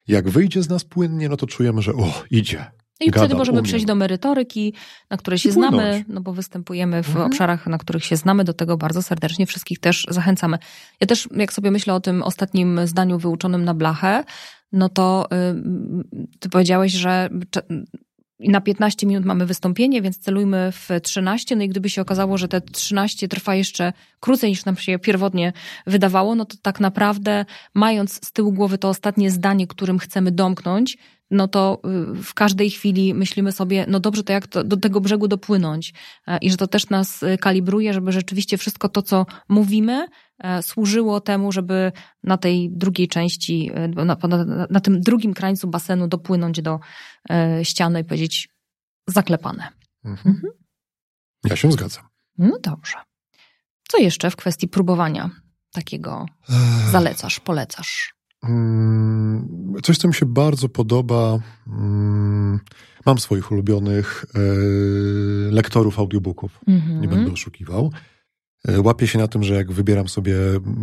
Jak 0.08 0.28
wyjdzie 0.28 0.62
z 0.62 0.68
nas 0.68 0.84
płynnie, 0.84 1.28
no 1.28 1.36
to 1.36 1.46
czujemy, 1.46 1.82
że 1.82 1.92
o, 1.92 2.22
idzie. 2.30 2.64
I 3.00 3.10
Gada, 3.10 3.18
wtedy 3.26 3.34
możemy 3.38 3.58
umie. 3.58 3.68
przejść 3.68 3.84
do 3.86 3.94
merytoryki, 3.94 4.74
na 5.10 5.16
której 5.16 5.38
się 5.38 5.50
znamy, 5.52 6.04
no 6.08 6.20
bo 6.20 6.32
występujemy 6.32 7.02
w 7.02 7.08
Mhm. 7.08 7.26
obszarach, 7.26 7.66
na 7.66 7.78
których 7.78 8.04
się 8.04 8.16
znamy. 8.16 8.44
Do 8.44 8.52
tego 8.54 8.76
bardzo 8.76 9.02
serdecznie 9.02 9.46
wszystkich 9.46 9.78
też 9.78 10.06
zachęcamy. 10.08 10.58
Ja 11.00 11.06
też, 11.06 11.28
jak 11.36 11.52
sobie 11.52 11.70
myślę 11.70 11.94
o 11.94 12.00
tym 12.00 12.22
ostatnim 12.22 12.86
zdaniu 12.86 13.18
wyuczonym 13.18 13.64
na 13.64 13.74
blachę, 13.74 14.24
no 14.72 14.88
to 14.88 15.26
y, 15.32 15.36
ty 16.40 16.48
powiedziałeś, 16.48 16.92
że 16.92 17.28
na 18.48 18.60
15 18.60 19.06
minut 19.06 19.24
mamy 19.24 19.46
wystąpienie, 19.46 20.02
więc 20.02 20.18
celujmy 20.18 20.72
w 20.72 20.88
13. 21.02 21.56
No 21.56 21.62
i 21.62 21.68
gdyby 21.68 21.90
się 21.90 22.02
okazało, 22.02 22.38
że 22.38 22.48
te 22.48 22.60
13 22.60 23.28
trwa 23.28 23.54
jeszcze 23.54 23.92
krócej 24.20 24.50
niż 24.50 24.64
nam 24.64 24.76
się 24.76 24.98
pierwotnie 24.98 25.52
wydawało, 25.86 26.34
no 26.34 26.44
to 26.44 26.56
tak 26.62 26.80
naprawdę, 26.80 27.44
mając 27.74 28.26
z 28.26 28.32
tyłu 28.32 28.52
głowy 28.52 28.78
to 28.78 28.88
ostatnie 28.88 29.30
zdanie, 29.30 29.66
którym 29.66 29.98
chcemy 29.98 30.30
domknąć, 30.32 30.98
no 31.30 31.48
to 31.48 31.80
y, 32.18 32.22
w 32.22 32.34
każdej 32.34 32.70
chwili 32.70 33.14
myślimy 33.14 33.52
sobie, 33.52 33.84
no 33.88 34.00
dobrze, 34.00 34.22
to 34.24 34.32
jak 34.32 34.46
to, 34.46 34.64
do 34.64 34.76
tego 34.76 35.00
brzegu 35.00 35.28
dopłynąć? 35.28 35.94
E, 36.26 36.38
I 36.38 36.50
że 36.50 36.56
to 36.56 36.66
też 36.66 36.90
nas 36.90 37.22
y, 37.22 37.38
kalibruje, 37.38 37.92
żeby 37.92 38.12
rzeczywiście 38.12 38.58
wszystko 38.58 38.88
to, 38.88 39.02
co 39.02 39.26
mówimy, 39.48 40.06
e, 40.38 40.62
służyło 40.62 41.20
temu, 41.20 41.52
żeby 41.52 41.92
na 42.22 42.38
tej 42.38 42.70
drugiej 42.70 43.08
części, 43.08 43.70
y, 43.70 44.04
na, 44.04 44.16
na, 44.28 44.66
na 44.70 44.80
tym 44.80 45.00
drugim 45.00 45.34
krańcu 45.34 45.68
basenu 45.68 46.08
dopłynąć 46.08 46.62
do 46.62 46.80
e, 47.30 47.64
ściany 47.64 48.00
i 48.00 48.04
powiedzieć 48.04 48.48
zaklepane. 49.06 49.68
Mhm. 50.04 50.36
Mhm. 50.36 50.52
Ja 51.44 51.56
się 51.56 51.72
zgadzam. 51.72 52.04
No 52.38 52.58
dobrze. 52.62 52.96
Co 53.88 53.98
jeszcze 53.98 54.30
w 54.30 54.36
kwestii 54.36 54.68
próbowania 54.68 55.30
takiego 55.72 56.26
zalecasz, 56.90 57.40
polecasz? 57.40 58.19
Mm, 58.42 59.48
Coś, 59.82 59.98
co 59.98 60.08
mi 60.08 60.14
się 60.14 60.26
bardzo 60.26 60.68
podoba. 60.68 61.38
mm, 61.66 62.60
Mam 63.06 63.18
swoich 63.18 63.52
ulubionych 63.52 64.24
e, 64.34 64.38
lektorów 65.52 65.98
audiobooków. 65.98 66.60
Mhm. 66.68 67.00
Nie 67.00 67.08
będę 67.08 67.32
oszukiwał. 67.32 67.90
E, 68.68 68.80
Łapię 68.80 69.06
się 69.06 69.18
na 69.18 69.28
tym, 69.28 69.42
że 69.42 69.54
jak 69.54 69.72
wybieram 69.72 70.08
sobie 70.08 70.36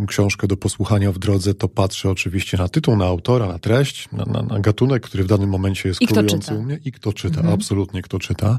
książkę 0.08 0.46
do 0.46 0.56
posłuchania 0.56 1.12
w 1.12 1.18
drodze, 1.18 1.54
to 1.54 1.68
patrzę 1.68 2.10
oczywiście 2.10 2.56
na 2.56 2.68
tytuł, 2.68 2.96
na 2.96 3.04
autora, 3.06 3.46
na 3.46 3.58
treść, 3.58 4.08
na, 4.12 4.24
na, 4.24 4.42
na 4.42 4.60
gatunek, 4.60 5.02
który 5.02 5.24
w 5.24 5.26
danym 5.26 5.50
momencie 5.50 5.88
jest 5.88 6.02
I 6.02 6.06
królujący 6.06 6.54
u 6.54 6.62
mnie 6.62 6.78
i 6.84 6.92
kto 6.92 7.12
czyta, 7.12 7.36
Mhm. 7.40 7.54
absolutnie 7.54 8.02
kto 8.02 8.18
czyta. 8.18 8.58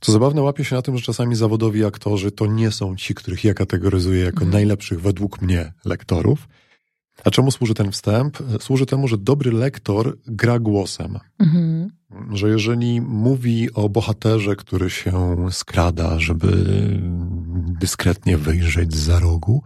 Co 0.00 0.12
zabawne, 0.12 0.42
łapię 0.42 0.64
się 0.64 0.76
na 0.76 0.82
tym, 0.82 0.96
że 0.98 1.04
czasami 1.04 1.36
zawodowi 1.36 1.84
aktorzy 1.84 2.30
to 2.32 2.46
nie 2.46 2.70
są 2.70 2.96
ci, 2.96 3.14
których 3.14 3.44
ja 3.44 3.54
kategoryzuję 3.54 4.20
jako 4.24 4.36
Mhm. 4.44 4.50
najlepszych 4.52 5.00
według 5.00 5.42
mnie 5.42 5.72
lektorów. 5.84 6.48
A 7.24 7.30
czemu 7.30 7.50
służy 7.50 7.74
ten 7.74 7.92
wstęp? 7.92 8.38
Służy 8.60 8.86
temu, 8.86 9.08
że 9.08 9.18
dobry 9.18 9.52
lektor 9.52 10.18
gra 10.26 10.58
głosem 10.58 11.18
Mhm. 11.38 11.90
że 12.32 12.48
jeżeli 12.48 13.00
mówi 13.00 13.72
o 13.74 13.88
bohaterze, 13.88 14.56
który 14.56 14.90
się 14.90 15.36
skrada, 15.50 16.18
żeby 16.20 16.48
dyskretnie 17.80 18.36
wyjrzeć 18.38 18.94
za 18.94 19.18
rogu, 19.20 19.62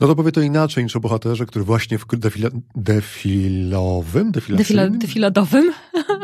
no 0.00 0.06
to 0.06 0.16
powie 0.16 0.32
to 0.32 0.40
inaczej 0.40 0.84
niż 0.84 0.96
o 0.96 1.00
bohaterze, 1.00 1.46
który 1.46 1.64
właśnie 1.64 1.98
w 1.98 2.06
defila, 2.12 2.50
defilowym, 2.76 4.32
Defila, 4.32 4.58
defilacyjnym, 4.58 4.98
defiladowym, 4.98 5.72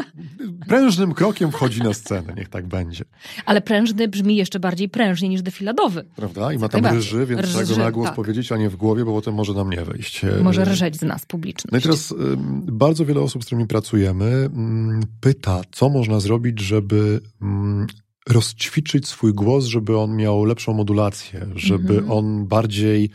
prężnym 0.68 1.14
krokiem 1.14 1.50
wchodzi 1.52 1.82
na 1.82 1.94
scenę, 1.94 2.34
niech 2.36 2.48
tak 2.48 2.66
będzie. 2.66 3.04
ale 3.46 3.60
prężny 3.60 4.08
brzmi 4.08 4.36
jeszcze 4.36 4.60
bardziej 4.60 4.88
prężnie 4.88 5.28
niż 5.28 5.42
defiladowy. 5.42 6.04
Prawda? 6.16 6.52
I 6.52 6.58
ma 6.58 6.68
tam 6.68 6.86
ryży, 6.86 7.26
więc 7.26 7.42
trzeba 7.42 7.64
go 7.64 7.76
na 7.76 7.90
głos 7.90 8.06
tak. 8.06 8.14
powiedzieć, 8.14 8.52
a 8.52 8.56
nie 8.56 8.70
w 8.70 8.76
głowie, 8.76 9.04
bo 9.04 9.12
potem 9.12 9.34
może 9.34 9.52
nam 9.54 9.70
nie 9.70 9.84
wejść. 9.84 10.22
Może 10.42 10.62
E, 10.62 10.64
rżeć 10.64 10.96
z 10.96 11.02
nas 11.02 11.26
publiczność. 11.26 11.72
No 11.72 11.78
i 11.78 11.82
teraz 11.82 12.10
ym, 12.12 12.62
bardzo 12.72 13.04
wiele 13.06 13.20
osób, 13.20 13.42
z 13.42 13.46
którymi 13.46 13.66
pracujemy, 13.68 14.24
ym, 14.56 15.00
pyta, 15.20 15.60
co 15.72 15.88
można 15.88 16.20
zrobić, 16.20 16.60
żeby 16.60 17.20
ym, 17.42 17.86
rozćwiczyć 18.28 19.08
swój 19.08 19.32
głos, 19.34 19.64
żeby 19.64 19.98
on 19.98 20.16
miał 20.16 20.44
lepszą 20.44 20.72
modulację, 20.72 21.46
żeby 21.54 21.92
Mhm. 21.94 22.10
on 22.10 22.46
bardziej, 22.46 23.10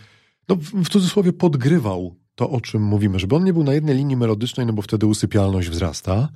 no 0.50 0.56
w 0.84 0.90
cudzysłowie, 0.90 1.34
podgrywał 1.34 2.16
to, 2.36 2.50
o 2.50 2.62
czym 2.62 2.82
mówimy, 2.84 3.20
żeby 3.20 3.36
on 3.36 3.44
nie 3.44 3.54
był 3.54 3.64
na 3.64 3.74
jednej 3.74 3.96
linii 3.96 4.18
melodycznej, 4.18 4.66
no 4.66 4.74
bo 4.74 4.82
wtedy 4.82 5.06
usypialność 5.06 5.70
wzrasta. 5.70 6.30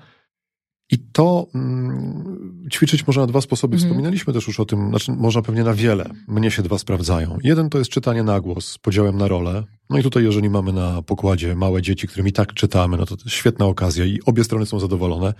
I 0.91 0.97
to 0.99 1.47
mm, 1.55 2.67
ćwiczyć 2.71 3.07
można 3.07 3.23
na 3.23 3.27
dwa 3.27 3.41
sposoby. 3.41 3.75
Mhm. 3.75 3.89
Wspominaliśmy 3.89 4.33
też 4.33 4.47
już 4.47 4.59
o 4.59 4.65
tym, 4.65 4.89
znaczy 4.89 5.11
można 5.11 5.41
pewnie 5.41 5.63
na 5.63 5.73
wiele. 5.73 6.09
Mnie 6.27 6.51
się 6.51 6.61
dwa 6.61 6.77
sprawdzają. 6.77 7.37
Jeden 7.43 7.69
to 7.69 7.77
jest 7.77 7.91
czytanie 7.91 8.23
na 8.23 8.39
głos 8.39 8.67
z 8.67 8.77
podziałem 8.77 9.17
na 9.17 9.27
rolę. 9.27 9.63
No 9.89 9.97
i 9.97 10.03
tutaj, 10.03 10.23
jeżeli 10.23 10.49
mamy 10.49 10.73
na 10.73 11.01
pokładzie 11.01 11.55
małe 11.55 11.81
dzieci, 11.81 12.07
którym 12.07 12.27
i 12.27 12.31
tak 12.31 12.53
czytamy, 12.53 12.97
no 12.97 13.05
to 13.05 13.17
to 13.17 13.29
świetna 13.29 13.65
okazja 13.65 14.05
i 14.05 14.19
obie 14.25 14.43
strony 14.43 14.65
są 14.65 14.79
zadowolone. 14.79 15.33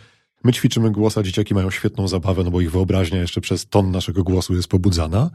My 0.43 0.53
ćwiczymy 0.53 0.91
głos, 0.91 1.17
a 1.17 1.23
dzieciaki 1.23 1.53
mają 1.53 1.71
świetną 1.71 2.07
zabawę, 2.07 2.43
no 2.43 2.51
bo 2.51 2.61
ich 2.61 2.71
wyobraźnia 2.71 3.19
jeszcze 3.19 3.41
przez 3.41 3.67
ton 3.69 3.91
naszego 3.91 4.23
głosu 4.23 4.55
jest 4.55 4.67
pobudzana. 4.67 5.29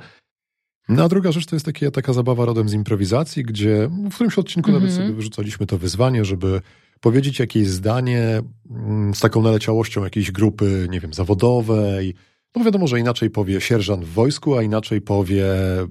No 0.88 1.04
a 1.04 1.08
druga 1.08 1.32
rzecz 1.32 1.46
to 1.46 1.56
jest 1.56 1.66
takie, 1.66 1.90
taka 1.90 2.12
zabawa 2.12 2.44
rodem 2.44 2.68
z 2.68 2.72
improwizacji, 2.72 3.44
gdzie 3.44 3.90
w 4.10 4.14
którymś 4.14 4.38
odcinku 4.38 4.72
nawet 4.72 4.90
Mhm. 4.90 5.06
sobie 5.06 5.16
wyrzucaliśmy 5.16 5.66
to 5.66 5.78
wyzwanie, 5.78 6.24
żeby 6.24 6.60
powiedzieć 7.00 7.38
jakieś 7.38 7.68
zdanie 7.68 8.42
mm, 8.70 9.14
z 9.14 9.20
taką 9.20 9.42
naleciałością 9.42 10.04
jakiejś 10.04 10.32
grupy, 10.32 10.86
nie 10.90 11.00
wiem, 11.00 11.14
zawodowej. 11.14 12.14
No 12.56 12.64
wiadomo, 12.64 12.86
że 12.86 13.00
inaczej 13.00 13.30
powie 13.30 13.60
sierżant 13.60 14.04
w 14.04 14.12
wojsku, 14.12 14.56
a 14.56 14.62
inaczej 14.62 15.00
powie, 15.00 15.44
y, 15.82 15.86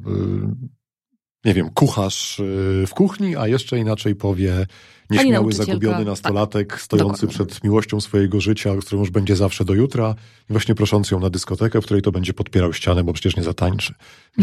nie 1.46 1.54
wiem, 1.54 1.70
kucharz 1.70 2.40
y, 2.40 2.84
w 2.88 2.94
kuchni, 2.94 3.36
a 3.36 3.48
jeszcze 3.48 3.80
inaczej 3.80 4.16
powie 4.16 4.66
nieśmiały, 5.10 5.54
zagubiony 5.54 6.06
nastolatek 6.06 6.82
stojący 6.82 7.22
dokładnie. 7.22 7.46
przed 7.46 7.64
miłością 7.64 8.02
swojego 8.02 8.42
życia, 8.42 8.72
którą 8.82 9.00
już 9.00 9.10
będzie 9.10 9.36
zawsze 9.36 9.66
do 9.66 9.74
jutra 9.74 10.16
i 10.50 10.54
właśnie 10.54 10.76
proszący 10.76 11.16
ją 11.16 11.22
na 11.22 11.30
dyskotekę, 11.30 11.82
w 11.82 11.86
której 11.86 12.02
to 12.02 12.12
będzie 12.12 12.34
podpierał 12.34 12.74
ścianę, 12.74 13.04
bo 13.04 13.14
przecież 13.14 13.36
nie 13.36 13.44
zatańczy. 13.44 13.94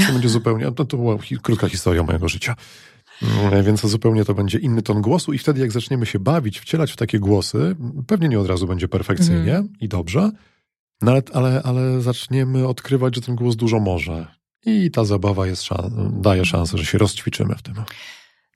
To 0.07 0.13
będzie 0.13 0.29
zupełnie, 0.39 0.73
to, 0.73 0.85
to 0.85 0.97
była 0.97 1.19
hi, 1.19 1.39
krótka 1.39 1.69
historia 1.69 2.03
mojego 2.03 2.29
życia. 2.29 2.57
Mm, 3.23 3.65
Więc 3.65 3.87
zupełnie 3.87 4.25
to 4.25 4.35
będzie 4.35 4.59
inny 4.59 4.83
ton 4.83 5.03
głosu 5.03 5.33
i 5.33 5.39
wtedy 5.39 5.61
jak 5.61 5.73
zaczniemy 5.73 6.07
się 6.07 6.19
bawić, 6.19 6.61
wcielać 6.61 6.93
w 6.93 6.97
takie 6.97 7.19
głosy, 7.19 7.77
pewnie 8.07 8.29
nie 8.29 8.41
od 8.41 8.47
razu 8.47 8.67
będzie 8.67 8.89
perfekcyjnie 8.89 9.57
Mhm. 9.57 9.69
i 9.81 9.89
dobrze, 9.89 10.31
no 11.03 11.11
ale, 11.13 11.23
ale, 11.33 11.63
ale 11.63 12.01
zaczniemy 12.01 12.69
odkrywać, 12.69 13.15
że 13.15 13.21
ten 13.21 13.35
głos 13.37 13.57
dużo 13.57 13.81
może. 13.81 14.27
I 14.67 14.91
ta 14.91 15.05
zabawa 15.05 15.47
jest 15.47 15.65
daje 16.13 16.45
szansę, 16.45 16.79
że 16.79 16.85
się 16.85 16.99
rozćwiczymy 16.99 17.55
w 17.55 17.63
tym. 17.63 17.75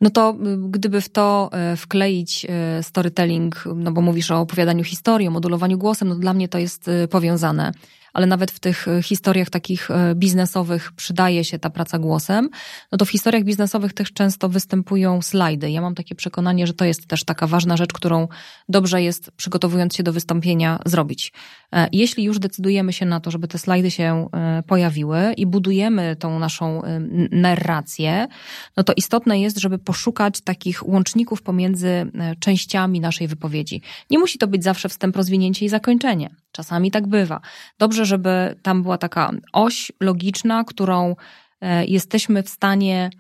No 0.01 0.11
to 0.11 0.37
y, 0.47 0.71
gdyby 0.71 1.01
w 1.01 1.09
to 1.09 1.51
y, 1.73 1.77
wkleić 1.77 2.47
y, 2.79 2.83
storytelling, 2.83 3.65
no 3.77 3.93
bo 3.93 4.01
mówisz 4.01 4.31
o 4.31 4.41
opowiadaniu 4.41 4.85
historii, 4.85 5.29
o 5.29 5.31
modulowaniu 5.31 5.79
głosem, 5.79 6.09
no 6.09 6.15
dla 6.15 6.35
mnie 6.35 6.49
to 6.49 6.59
jest 6.59 6.91
powiązane. 7.11 7.73
Ale 8.17 8.27
nawet 8.27 8.51
w 8.51 8.61
tych 8.61 8.89
y, 8.89 9.03
historiach 9.03 9.51
takich 9.51 9.91
y, 9.91 10.15
biznesowych 10.15 10.93
przydaje 10.93 11.45
się 11.45 11.59
ta 11.59 11.71
praca 11.71 11.99
głosem. 11.99 12.49
No 12.93 12.99
to 12.99 13.05
w 13.05 13.11
historiach 13.11 13.45
biznesowych 13.45 13.93
też 13.93 14.13
często 14.13 14.49
występują 14.49 15.23
slajdy. 15.23 15.71
Ja 15.71 15.81
mam 15.81 15.95
takie 15.95 16.15
przekonanie, 16.15 16.67
że 16.67 16.75
to 16.75 16.85
jest 16.85 17.07
też 17.07 17.25
taka 17.25 17.47
ważna 17.47 17.77
rzecz, 17.77 17.93
którą 17.93 18.29
dobrze 18.69 19.03
jest, 19.03 19.31
przygotowując 19.31 19.97
się 19.97 20.03
do 20.03 20.13
wystąpienia, 20.13 20.79
zrobić. 20.87 21.33
E, 21.73 21.89
Jeśli 21.93 22.25
już 22.25 22.39
decydujemy 22.39 22.93
się 22.93 23.07
na 23.07 23.21
to, 23.21 23.31
żeby 23.31 23.49
te 23.49 23.59
slajdy 23.59 23.91
się 23.91 24.29
e, 24.33 24.63
pojawiły 24.63 25.33
i 25.37 25.47
budujemy 25.47 26.17
tą 26.17 26.39
naszą 26.39 26.83
e, 26.83 27.01
narrację, 27.31 28.29
no 28.77 28.85
to 28.85 28.93
istotne 28.97 29.41
jest, 29.41 29.59
żeby 29.59 29.79
poszukać 29.79 30.41
takich 30.41 30.89
łączników 30.89 31.43
pomiędzy 31.43 31.89
e, 31.89 32.37
częściami 32.41 33.01
naszej 33.01 33.29
wypowiedzi. 33.29 33.83
Nie 34.11 34.19
musi 34.19 34.39
to 34.39 34.47
być 34.47 34.65
zawsze 34.65 34.89
wstęp, 34.89 35.17
rozwinięcie 35.17 35.65
i 35.67 35.69
zakończenie. 35.69 36.31
Czasami 36.53 36.91
tak 36.91 37.07
bywa. 37.07 37.41
Dobrze, 37.79 38.06
żeby 38.07 38.57
tam 38.63 38.83
była 38.83 38.99
taka 38.99 39.33
oś 39.53 39.93
logiczna, 40.01 40.65
którą 40.65 41.17
e, 41.61 41.85
jesteśmy 41.85 42.43
w 42.43 42.49
stanie 42.49 43.11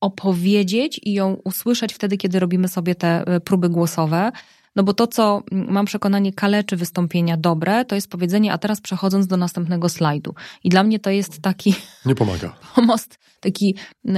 opowiedzieć 0.00 1.00
i 1.02 1.12
ją 1.12 1.36
usłyszeć 1.44 1.94
wtedy, 1.94 2.16
kiedy 2.16 2.40
robimy 2.40 2.68
sobie 2.68 2.94
te 2.94 3.26
e, 3.26 3.40
próby 3.40 3.68
głosowe. 3.68 4.32
No 4.76 4.82
bo 4.82 4.94
to, 4.94 5.06
co 5.06 5.42
mam 5.50 5.86
przekonanie 5.86 6.32
kaleczy 6.32 6.76
wystąpienia 6.76 7.36
dobre, 7.36 7.84
to 7.84 7.94
jest 7.94 8.10
powiedzenie, 8.10 8.52
a 8.52 8.58
teraz 8.58 8.80
przechodząc 8.80 9.26
do 9.26 9.36
następnego 9.36 9.88
slajdu. 9.88 10.34
I 10.64 10.68
dla 10.68 10.82
mnie 10.82 10.98
to 10.98 11.10
jest 11.10 11.40
taki 11.42 11.74
Nie 12.06 12.14
pomaga. 12.14 12.56
most, 12.86 13.18
taki 13.40 13.74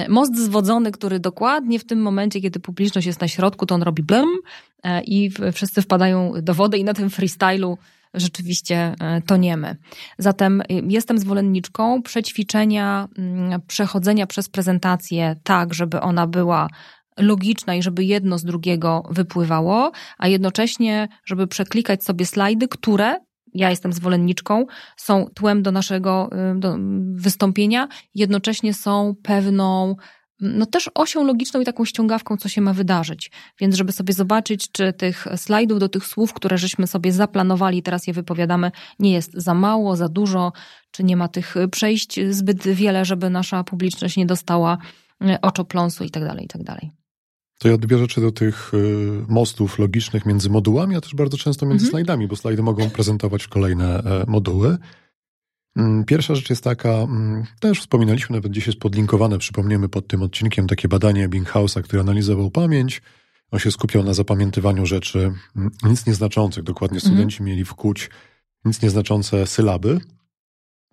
most 0.09 0.37
zwodzony, 0.37 0.93
który 0.93 1.21
dokładnie 1.21 1.79
w 1.79 1.87
tym 1.87 2.02
momencie, 2.02 2.40
kiedy 2.40 2.61
publiczność 2.61 3.07
jest 3.07 3.21
na 3.21 3.29
środku, 3.29 3.67
to 3.67 3.75
on 3.75 3.83
robi 3.83 4.02
blum 4.02 4.29
e, 4.83 5.02
i 5.02 5.31
wszyscy 5.52 5.83
wpadają 5.83 6.33
do 6.43 6.55
wody 6.55 6.79
i 6.79 6.85
na 6.85 6.95
tym 6.95 7.11
freestylu 7.11 7.79
rzeczywiście 8.14 8.95
e, 9.00 9.23
toniemy. 9.23 9.76
Zatem 10.19 10.61
y, 10.61 10.64
jestem 10.88 11.19
zwolenniczką 11.19 12.02
przećwiczenia, 12.02 13.09
mm, 13.19 13.61
przechodzenia 13.67 14.26
przez 14.26 14.49
prezentację 14.49 15.37
tak, 15.45 15.75
żeby 15.75 16.00
ona 16.00 16.26
była 16.26 16.69
logiczna 17.19 17.75
i 17.75 17.83
żeby 17.83 18.05
jedno 18.05 18.38
z 18.38 18.45
drugiego 18.45 19.02
wypływało, 19.11 19.93
a 20.19 20.29
jednocześnie, 20.29 21.09
żeby 21.25 21.47
przeklikać 21.47 22.05
sobie 22.05 22.26
slajdy, 22.26 22.69
które 22.69 23.17
ja 23.55 23.71
jestem 23.71 23.93
zwolenniczką, 23.93 24.67
są 24.97 25.26
tłem 25.35 25.62
do 25.62 25.73
naszego 25.73 26.31
y, 26.57 26.59
do 26.59 26.76
wystąpienia, 27.14 27.88
jednocześnie 28.14 28.75
są 28.75 29.14
pewną 29.23 29.97
no 30.40 30.66
też 30.66 30.90
osią 30.94 31.25
logiczną 31.25 31.61
i 31.61 31.64
taką 31.64 31.85
ściągawką, 31.85 32.37
co 32.37 32.49
się 32.49 32.61
ma 32.61 32.73
wydarzyć. 32.73 33.30
Więc 33.61 33.75
żeby 33.75 33.92
sobie 33.92 34.12
zobaczyć, 34.12 34.73
czy 34.73 34.92
tych 34.92 35.26
slajdów 35.37 35.78
do 35.78 35.88
tych 35.88 36.06
słów, 36.06 36.32
które 36.32 36.59
żeśmy 36.59 36.87
sobie 36.87 37.12
zaplanowali 37.12 37.82
teraz 37.82 38.06
je 38.06 38.12
wypowiadamy, 38.12 38.70
nie 38.99 39.12
jest 39.12 39.32
za 39.35 39.54
mało, 39.54 39.97
za 39.97 40.09
dużo, 40.09 40.52
czy 40.90 41.04
nie 41.04 41.16
ma 41.16 41.28
tych 41.28 41.54
przejść 41.70 42.20
zbyt 42.30 42.62
wiele, 42.62 43.04
żeby 43.04 43.30
nasza 43.30 43.64
publiczność 43.64 44.16
nie 44.16 44.26
dostała 44.26 44.78
y, 45.23 45.40
oczopląsu 45.40 46.04
i 46.04 46.11
tak 46.11 46.25
dalej, 46.25 46.44
i 46.44 46.49
tak 46.49 46.62
dalej. 46.62 46.90
To 47.59 47.68
ja 47.68 47.78
dwie 47.78 47.99
rzeczy 47.99 48.20
do 48.20 48.32
tych 48.32 48.75
y, 48.75 49.25
mostów 49.28 49.78
logicznych 49.78 50.26
między 50.26 50.50
modułami, 50.50 50.97
a 50.97 51.00
też 51.00 51.14
bardzo 51.14 51.37
często 51.37 51.66
między 51.66 51.85
mhm. 51.85 51.90
slajdami, 51.90 52.28
bo 52.28 52.37
slajdy 52.37 52.62
mogą 52.62 52.90
prezentować 52.90 53.49
kolejne 53.49 53.99
e, 53.99 54.25
moduły. 54.26 54.78
Mm, 55.77 56.05
pierwsza 56.05 56.35
rzecz 56.35 56.50
jest 56.50 56.65
taka, 56.65 56.89
mm, 56.89 57.45
też 57.61 57.81
wspominaliśmy, 57.81 58.37
nawet 58.37 58.53
gdzieś 58.53 58.67
jest 58.67 58.79
podlinkowane, 58.79 59.39
przypomniemy 59.39 59.89
pod 59.89 60.07
tym 60.07 60.23
odcinkiem 60.23 60.67
takie 60.67 60.89
badanie 60.89 61.29
Binghausa, 61.29 61.83
który 61.83 62.00
analizował 62.00 62.50
pamięć. 62.50 63.03
On 63.50 63.59
się 63.59 63.71
skupiał 63.71 64.05
na 64.05 64.15
zapamiętywaniu 64.15 64.87
rzeczy 64.87 65.33
mm, 65.57 65.71
nic 65.83 66.07
nieznaczących. 66.07 66.62
Dokładnie 66.65 66.97
mhm. 66.97 67.15
studenci 67.15 67.43
mieli 67.43 67.65
wkuć 67.65 68.11
nic 68.65 68.83
nieznaczące 68.83 69.47
sylaby. 69.47 70.00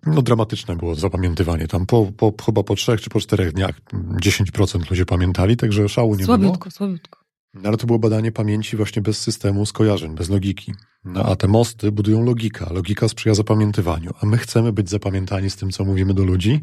No 0.06 0.22
dramatyczne 0.22 0.76
było 0.76 0.94
zapamiętywanie. 0.94 1.68
Tam 1.68 1.86
po, 1.86 2.12
po, 2.16 2.32
chyba 2.46 2.62
po 2.62 2.74
trzech 2.74 3.00
czy 3.00 3.10
po 3.10 3.20
czterech 3.20 3.52
dniach 3.52 3.80
10% 3.92 4.90
ludzie 4.90 5.06
pamiętali, 5.06 5.56
także 5.56 5.88
szału 5.88 6.14
nie 6.14 6.24
słabiutko, 6.24 6.58
było. 6.58 6.70
Słabiutko, 6.70 7.17
Ale 7.64 7.76
to 7.76 7.86
było 7.86 7.98
badanie 7.98 8.32
pamięci 8.32 8.76
właśnie 8.76 9.02
bez 9.02 9.20
systemu 9.20 9.66
skojarzeń, 9.66 10.14
bez 10.14 10.28
logiki. 10.28 10.74
No, 11.04 11.24
a 11.24 11.36
te 11.36 11.48
mosty 11.48 11.92
budują 11.92 12.24
logika. 12.24 12.72
Logika 12.72 13.08
sprzyja 13.08 13.34
zapamiętywaniu, 13.34 14.10
a 14.20 14.26
my 14.26 14.38
chcemy 14.38 14.72
być 14.72 14.90
zapamiętani 14.90 15.50
z 15.50 15.56
tym, 15.56 15.70
co 15.70 15.84
mówimy 15.84 16.14
do 16.14 16.24
ludzi. 16.24 16.60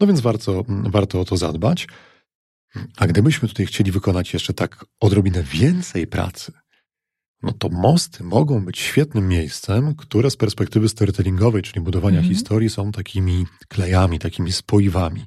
No 0.00 0.06
więc 0.06 0.20
warto, 0.20 0.64
warto 0.68 1.20
o 1.20 1.24
to 1.24 1.36
zadbać. 1.36 1.88
A 2.96 3.06
gdybyśmy 3.06 3.48
tutaj 3.48 3.66
chcieli 3.66 3.92
wykonać 3.92 4.32
jeszcze 4.32 4.54
tak 4.54 4.84
odrobinę 5.00 5.42
więcej 5.42 6.06
pracy, 6.06 6.52
no 7.44 7.52
to 7.52 7.68
mosty 7.68 8.24
mogą 8.24 8.64
być 8.64 8.78
świetnym 8.78 9.28
miejscem, 9.28 9.94
które 9.94 10.30
z 10.30 10.36
perspektywy 10.36 10.88
storytellingowej, 10.88 11.62
czyli 11.62 11.84
budowania 11.84 12.18
mm 12.18 12.30
-hmm. 12.30 12.34
historii, 12.34 12.70
są 12.70 12.92
takimi 12.92 13.46
klejami, 13.68 14.18
takimi 14.18 14.52
spoiwami. 14.52 15.24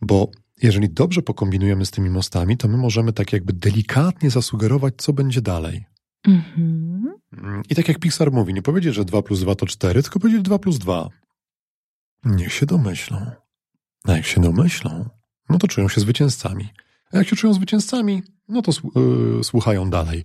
Bo 0.00 0.30
jeżeli 0.62 0.90
dobrze 0.90 1.22
pokombinujemy 1.22 1.86
z 1.86 1.90
tymi 1.90 2.10
mostami, 2.10 2.56
to 2.56 2.68
my 2.68 2.76
możemy 2.76 3.12
tak 3.12 3.32
jakby 3.32 3.52
delikatnie 3.52 4.30
zasugerować, 4.30 4.94
co 4.96 5.12
będzie 5.12 5.42
dalej. 5.42 5.84
-hmm. 6.26 7.62
I 7.70 7.74
tak 7.74 7.88
jak 7.88 7.98
Pixar 7.98 8.32
mówi, 8.32 8.54
nie 8.54 8.62
powiedzieć, 8.62 8.94
że 8.94 9.04
2 9.04 9.22
plus 9.22 9.40
2 9.40 9.54
to 9.54 9.66
4, 9.66 10.02
tylko 10.02 10.20
powiedzieć 10.20 10.42
2 10.42 10.58
plus 10.58 10.78
2. 10.78 11.08
Niech 12.24 12.52
się 12.52 12.66
domyślą. 12.66 13.30
A 14.04 14.12
jak 14.12 14.26
się 14.26 14.40
domyślą, 14.40 15.08
no 15.48 15.58
to 15.58 15.68
czują 15.68 15.88
się 15.88 16.00
zwycięzcami. 16.00 16.68
A 17.12 17.18
jak 17.18 17.28
się 17.28 17.36
czują 17.36 17.54
zwycięzcami, 17.54 18.22
no 18.48 18.62
to 18.62 18.72
yy, 19.36 19.44
słuchają 19.44 19.90
dalej. 19.90 20.24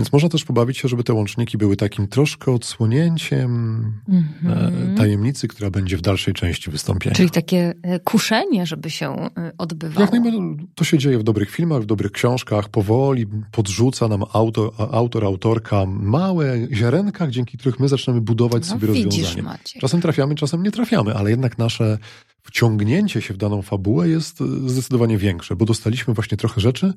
Więc 0.00 0.12
można 0.12 0.28
też 0.28 0.44
pobawić 0.44 0.78
się, 0.78 0.88
żeby 0.88 1.04
te 1.04 1.12
łączniki 1.12 1.58
były 1.58 1.76
takim 1.76 2.08
troszkę 2.08 2.52
odsłonięciem 2.52 3.84
mm-hmm. 4.08 4.96
tajemnicy, 4.96 5.48
która 5.48 5.70
będzie 5.70 5.96
w 5.96 6.00
dalszej 6.00 6.34
części 6.34 6.70
wystąpienia. 6.70 7.16
Czyli 7.16 7.30
takie 7.30 7.74
e, 7.82 8.00
kuszenie, 8.00 8.66
żeby 8.66 8.90
się 8.90 9.10
e, 9.10 9.52
odbywało. 9.58 10.00
Jak 10.00 10.12
najbardziej 10.12 10.40
to 10.74 10.84
się 10.84 10.98
dzieje 10.98 11.18
w 11.18 11.22
dobrych 11.22 11.50
filmach, 11.50 11.82
w 11.82 11.86
dobrych 11.86 12.12
książkach. 12.12 12.68
Powoli 12.68 13.26
podrzuca 13.52 14.08
nam 14.08 14.24
autor, 14.32 14.70
autor 14.90 15.24
autorka 15.24 15.86
małe 15.86 16.68
ziarenka, 16.72 17.26
dzięki 17.26 17.58
których 17.58 17.80
my 17.80 17.88
zaczynamy 17.88 18.20
budować 18.20 18.62
no, 18.62 18.68
sobie 18.68 18.86
rozwiązanie. 18.86 19.42
Maciek. 19.42 19.80
Czasem 19.80 20.00
trafiamy, 20.00 20.34
czasem 20.34 20.62
nie 20.62 20.70
trafiamy, 20.70 21.14
ale 21.14 21.30
jednak 21.30 21.58
nasze 21.58 21.98
wciągnięcie 22.42 23.22
się 23.22 23.34
w 23.34 23.36
daną 23.36 23.62
fabułę 23.62 24.08
jest 24.08 24.40
zdecydowanie 24.66 25.18
większe, 25.18 25.56
bo 25.56 25.64
dostaliśmy 25.64 26.14
właśnie 26.14 26.36
trochę 26.36 26.60
rzeczy, 26.60 26.92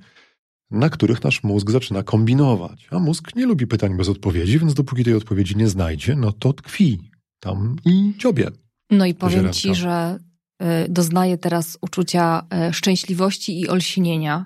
na 0.73 0.89
których 0.89 1.23
nasz 1.23 1.43
mózg 1.43 1.71
zaczyna 1.71 2.03
kombinować. 2.03 2.87
A 2.91 2.99
mózg 2.99 3.35
nie 3.35 3.45
lubi 3.45 3.67
pytań 3.67 3.97
bez 3.97 4.09
odpowiedzi, 4.09 4.59
więc 4.59 4.73
dopóki 4.73 5.03
tej 5.03 5.13
odpowiedzi 5.13 5.55
nie 5.55 5.67
znajdzie, 5.67 6.15
no 6.15 6.31
to 6.31 6.53
tkwi 6.53 6.99
tam 7.39 7.75
i 7.85 8.13
ciobie. 8.17 8.51
No 8.91 9.05
i 9.05 9.13
powiem 9.13 9.53
ci, 9.53 9.75
że 9.75 10.19
y, 10.61 10.65
doznaję 10.89 11.37
teraz 11.37 11.77
uczucia 11.81 12.47
y, 12.69 12.73
szczęśliwości 12.73 13.61
i 13.61 13.69
olśnienia, 13.69 14.45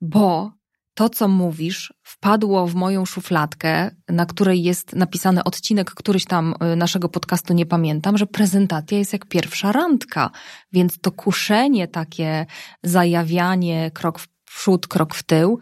bo 0.00 0.58
to, 0.94 1.08
co 1.08 1.28
mówisz, 1.28 1.94
wpadło 2.02 2.66
w 2.66 2.74
moją 2.74 3.04
szufladkę, 3.04 3.90
na 4.08 4.26
której 4.26 4.62
jest 4.62 4.96
napisany 4.96 5.44
odcinek 5.44 5.90
któryś 5.90 6.24
tam 6.24 6.54
y, 6.72 6.76
naszego 6.76 7.08
podcastu, 7.08 7.54
nie 7.54 7.66
pamiętam, 7.66 8.18
że 8.18 8.26
prezentacja 8.26 8.98
jest 8.98 9.12
jak 9.12 9.26
pierwsza 9.26 9.72
randka. 9.72 10.30
Więc 10.72 10.98
to 11.00 11.12
kuszenie, 11.12 11.88
takie 11.88 12.46
zajawianie, 12.82 13.90
krok 13.94 14.18
w 14.18 14.28
przód, 14.48 14.86
krok 14.86 15.14
w 15.14 15.22
tył, 15.22 15.58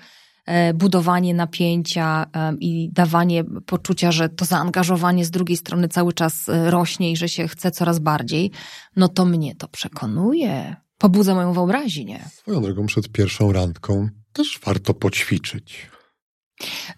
e, 0.46 0.75
budowanie 0.75 1.35
napięcia 1.35 2.27
e, 2.35 2.55
i 2.61 2.90
dawanie 2.92 3.44
poczucia, 3.44 4.12
że 4.12 4.29
to 4.29 4.44
zaangażowanie 4.44 5.25
z 5.25 5.31
drugiej 5.31 5.57
strony 5.57 5.88
cały 5.88 6.12
czas 6.12 6.49
e, 6.49 6.70
rośnie 6.70 7.12
i 7.12 7.16
że 7.16 7.29
się 7.29 7.49
chce 7.49 7.70
coraz 7.70 7.99
bardziej, 7.99 8.51
no 8.96 9.09
to 9.09 9.25
mnie 9.25 9.55
to 9.55 9.68
przekonuje. 9.68 10.77
Pobudza 10.99 11.35
moją 11.35 11.53
wyobraźnię. 11.53 12.25
Swoją 12.33 12.62
drogą 12.62 12.87
przed 12.87 13.09
pierwszą 13.09 13.53
randką 13.53 14.09
też 14.33 14.61
warto 14.64 14.94
poćwiczyć. 14.94 15.90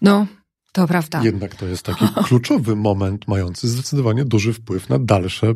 No, 0.01 0.27
to 0.71 0.87
prawda. 0.87 1.23
Jednak 1.23 1.55
to 1.55 1.65
jest 1.65 1.83
taki 1.83 2.05
kluczowy 2.23 2.75
moment, 2.75 3.27
mający 3.27 3.67
zdecydowanie 3.67 4.25
duży 4.25 4.53
wpływ 4.53 4.89
na 4.89 4.99
dalsze 4.99 5.53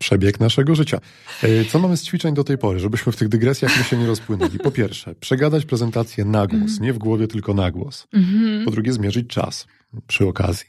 przebieg 0.00 0.40
naszego 0.40 0.74
życia. 0.74 1.00
E, 1.42 1.64
co 1.64 1.78
mamy 1.78 1.96
z 1.96 2.04
ćwiczeń 2.04 2.34
do 2.34 2.44
tej 2.44 2.58
pory, 2.58 2.80
żebyśmy 2.80 3.12
w 3.12 3.16
tych 3.16 3.28
dygresjach 3.28 3.78
my 3.78 3.84
się 3.84 3.96
nie 3.96 4.06
rozpłynęli? 4.06 4.58
Po 4.58 4.70
pierwsze, 4.70 5.14
przegadać 5.14 5.64
prezentację 5.64 6.24
na 6.24 6.46
głos, 6.46 6.62
mhm. 6.62 6.82
nie 6.82 6.92
w 6.92 6.98
głowie, 6.98 7.28
tylko 7.28 7.54
na 7.54 7.70
głos. 7.70 8.06
Mhm. 8.12 8.64
Po 8.64 8.70
drugie, 8.70 8.92
zmierzyć 8.92 9.26
czas 9.26 9.66
przy 10.06 10.26
okazji. 10.26 10.66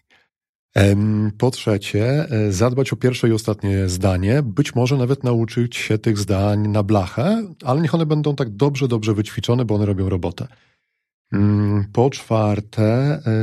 Po 1.37 1.51
trzecie, 1.51 2.29
e, 2.29 2.51
zadbać 2.51 2.93
o 2.93 2.95
pierwsze 2.95 3.29
i 3.29 3.31
ostatnie 3.31 3.89
zdanie, 3.89 4.41
być 4.43 4.75
może 4.75 4.97
nawet 4.97 5.23
nauczyć 5.23 5.75
się 5.75 5.97
tych 5.97 6.17
zdań 6.17 6.67
na 6.67 6.83
blachę, 6.83 7.43
ale 7.63 7.81
niech 7.81 7.95
one 7.95 8.05
będą 8.05 8.35
tak 8.35 8.49
dobrze, 8.49 8.87
dobrze 8.87 9.13
wyćwiczone, 9.13 9.65
bo 9.65 9.75
one 9.75 9.85
robią 9.85 10.09
robotę. 10.09 10.47
Mm, 11.33 11.85
po 11.93 12.09
czwarte, 12.09 12.83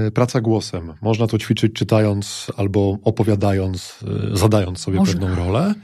e, 0.07 0.11
praca 0.11 0.41
głosem. 0.41 0.93
Można 1.03 1.27
to 1.27 1.39
ćwiczyć 1.39 1.73
czytając 1.73 2.47
albo 2.57 2.99
opowiadając, 3.03 4.05
e, 4.33 4.37
zadając 4.37 4.79
sobie 4.79 4.99
Można. 4.99 5.21
pewną 5.21 5.35
rolę. 5.37 5.75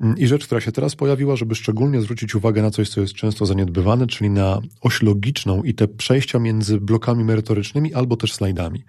Mm, 0.00 0.18
I 0.18 0.26
rzecz, 0.26 0.46
która 0.46 0.60
się 0.60 0.72
teraz 0.72 0.96
pojawiła, 0.96 1.36
żeby 1.36 1.54
szczególnie 1.54 2.00
zwrócić 2.00 2.34
uwagę 2.34 2.62
na 2.62 2.70
coś, 2.70 2.88
co 2.88 3.00
jest 3.00 3.14
często 3.14 3.46
zaniedbywane, 3.46 4.06
czyli 4.06 4.30
na 4.30 4.60
oś 4.80 5.02
logiczną 5.02 5.62
i 5.62 5.74
te 5.74 5.88
przejścia 5.88 6.38
między 6.38 6.80
blokami 6.80 7.24
merytorycznymi 7.24 7.94
albo 7.94 8.16
też 8.16 8.32
slajdami. 8.32 8.84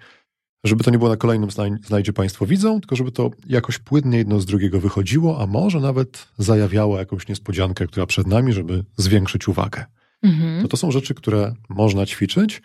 Żeby 0.64 0.84
to 0.84 0.90
nie 0.90 0.98
było 0.98 1.10
na 1.10 1.16
kolejnym 1.16 1.50
slajdzie 1.84 2.12
Państwo 2.12 2.46
widzą, 2.46 2.80
tylko 2.80 2.96
żeby 2.96 3.12
to 3.12 3.30
jakoś 3.46 3.78
płynnie 3.78 4.18
jedno 4.18 4.40
z 4.40 4.46
drugiego 4.46 4.80
wychodziło, 4.80 5.42
a 5.42 5.46
może 5.46 5.80
nawet 5.80 6.28
zajawiało 6.38 6.98
jakąś 6.98 7.28
niespodziankę, 7.28 7.86
która 7.86 8.06
przed 8.06 8.26
nami, 8.26 8.52
żeby 8.52 8.84
zwiększyć 8.96 9.48
uwagę. 9.48 9.84
Mhm. 10.22 10.62
To 10.62 10.68
to 10.68 10.76
są 10.76 10.90
rzeczy, 10.90 11.14
które 11.14 11.54
można 11.68 12.06
ćwiczyć. 12.06 12.62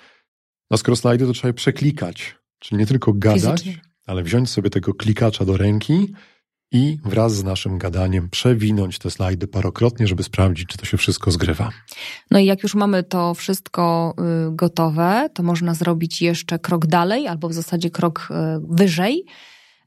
A 0.69 0.77
skoro 0.77 0.95
slajdy, 0.95 1.25
to 1.25 1.33
trzeba 1.33 1.47
je 1.47 1.53
przeklikać. 1.53 2.35
Czyli 2.59 2.79
nie 2.79 2.85
tylko 2.85 3.13
gadać, 3.13 3.61
Fizycznie. 3.61 3.81
ale 4.05 4.23
wziąć 4.23 4.49
sobie 4.49 4.69
tego 4.69 4.93
klikacza 4.93 5.45
do 5.45 5.57
ręki 5.57 6.13
i 6.71 6.97
wraz 7.05 7.35
z 7.35 7.43
naszym 7.43 7.77
gadaniem 7.77 8.29
przewinąć 8.29 8.99
te 8.99 9.11
slajdy 9.11 9.47
parokrotnie, 9.47 10.07
żeby 10.07 10.23
sprawdzić, 10.23 10.67
czy 10.67 10.77
to 10.77 10.85
się 10.85 10.97
wszystko 10.97 11.31
zgrywa. 11.31 11.69
No 12.31 12.39
i 12.39 12.45
jak 12.45 12.63
już 12.63 12.75
mamy 12.75 13.03
to 13.03 13.33
wszystko 13.33 14.15
y, 14.49 14.55
gotowe, 14.55 15.29
to 15.33 15.43
można 15.43 15.73
zrobić 15.73 16.21
jeszcze 16.21 16.59
krok 16.59 16.85
dalej, 16.85 17.27
albo 17.27 17.49
w 17.49 17.53
zasadzie 17.53 17.89
krok 17.89 18.27
y, 18.31 18.33
wyżej, 18.69 19.25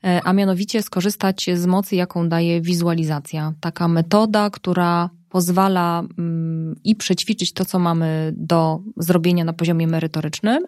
y, 0.05 0.21
a 0.25 0.33
mianowicie 0.33 0.83
skorzystać 0.83 1.51
z 1.55 1.67
mocy, 1.67 1.97
jaką 1.97 2.29
daje 2.29 2.61
wizualizacja. 2.61 3.53
Taka 3.61 3.89
metoda, 3.89 4.51
która 4.51 5.11
pozwala 5.29 6.03
mm, 6.19 6.75
i 6.85 6.97
przećwiczyć 6.97 7.53
to, 7.53 7.65
co 7.65 7.79
mamy 7.79 8.33
do 8.37 8.81
zrobienia 8.97 9.45
na 9.45 9.53
poziomie 9.53 9.87
merytorycznym, 9.87 10.67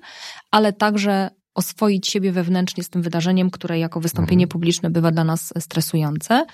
ale 0.50 0.72
także 0.72 1.30
oswoić 1.54 2.08
siebie 2.08 2.32
wewnętrznie 2.32 2.84
z 2.84 2.90
tym 2.90 3.02
wydarzeniem, 3.02 3.50
które 3.50 3.78
jako 3.78 4.00
wystąpienie 4.00 4.44
mhm. 4.44 4.52
publiczne 4.52 4.90
bywa 4.90 5.10
dla 5.10 5.24
nas 5.24 5.52
stresujące. 5.58 6.44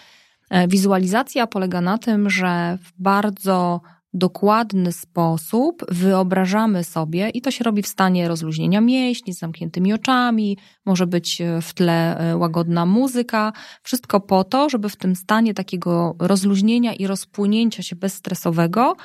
E, 0.51 0.69
wizualizacja 0.69 1.47
polega 1.47 1.81
na 1.81 1.99
tym, 1.99 2.31
że 2.31 2.79
w 2.83 3.03
bardzo 3.03 3.81
dokładny 4.14 4.92
sposób 4.92 5.85
wyobrażamy 5.88 6.85
sobie, 6.85 7.29
i 7.29 7.40
to 7.40 7.51
się 7.51 7.64
robi 7.64 7.83
w 7.83 7.87
stanie 7.87 8.29
rozluźnienia 8.29 8.81
mięśni, 8.81 9.35
z 9.35 9.38
zamkniętymi 9.38 9.92
oczami, 9.92 10.59
może 10.87 11.07
być 11.07 11.40
e, 11.40 11.62
w 11.62 11.75
tle 11.75 12.19
e, 12.19 12.37
łagodna 12.37 12.87
muzyka, 12.87 13.53
wszystko 13.83 14.21
po 14.21 14.45
to, 14.45 14.69
żeby 14.69 14.88
w 14.88 14.97
tym 14.97 15.16
stanie 15.16 15.55
takiego 15.55 16.16
rozluźnienia 16.19 16.95
i 16.95 17.07
rozpłynięcia 17.07 17.83
się 17.83 17.97
bezstresowego 17.97 18.97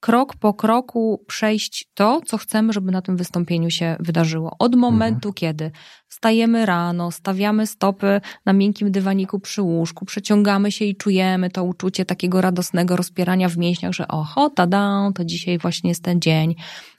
krok 0.00 0.36
po 0.36 0.54
kroku 0.54 1.24
przejść 1.26 1.88
to, 1.94 2.20
co 2.26 2.38
chcemy, 2.38 2.72
żeby 2.72 2.92
na 2.92 3.02
tym 3.02 3.16
wystąpieniu 3.16 3.70
się 3.70 3.96
wydarzyło. 4.00 4.56
Od 4.58 4.74
momentu, 4.74 5.28
mhm. 5.28 5.34
kiedy 5.34 5.70
wstajemy 6.08 6.66
rano, 6.66 7.10
stawiamy 7.10 7.66
stopy 7.66 8.20
na 8.46 8.52
miękkim 8.52 8.92
dywaniku 8.92 9.40
przy 9.40 9.62
łóżku, 9.62 10.04
przeciągamy 10.04 10.72
się 10.72 10.84
i 10.84 10.96
czujemy 10.96 11.50
to 11.50 11.64
uczucie 11.64 12.04
takiego 12.04 12.40
radosnego 12.40 12.96
rozpierania 12.96 13.48
w 13.48 13.56
mięśniach, 13.56 13.92
że 13.92 14.08
oho, 14.08 14.50
tada, 14.50 15.10
to 15.14 15.24
dzisiaj 15.24 15.58
właśnie 15.58 15.90
jest 15.90 16.04
ten 16.04 16.20
dzień 16.20 16.54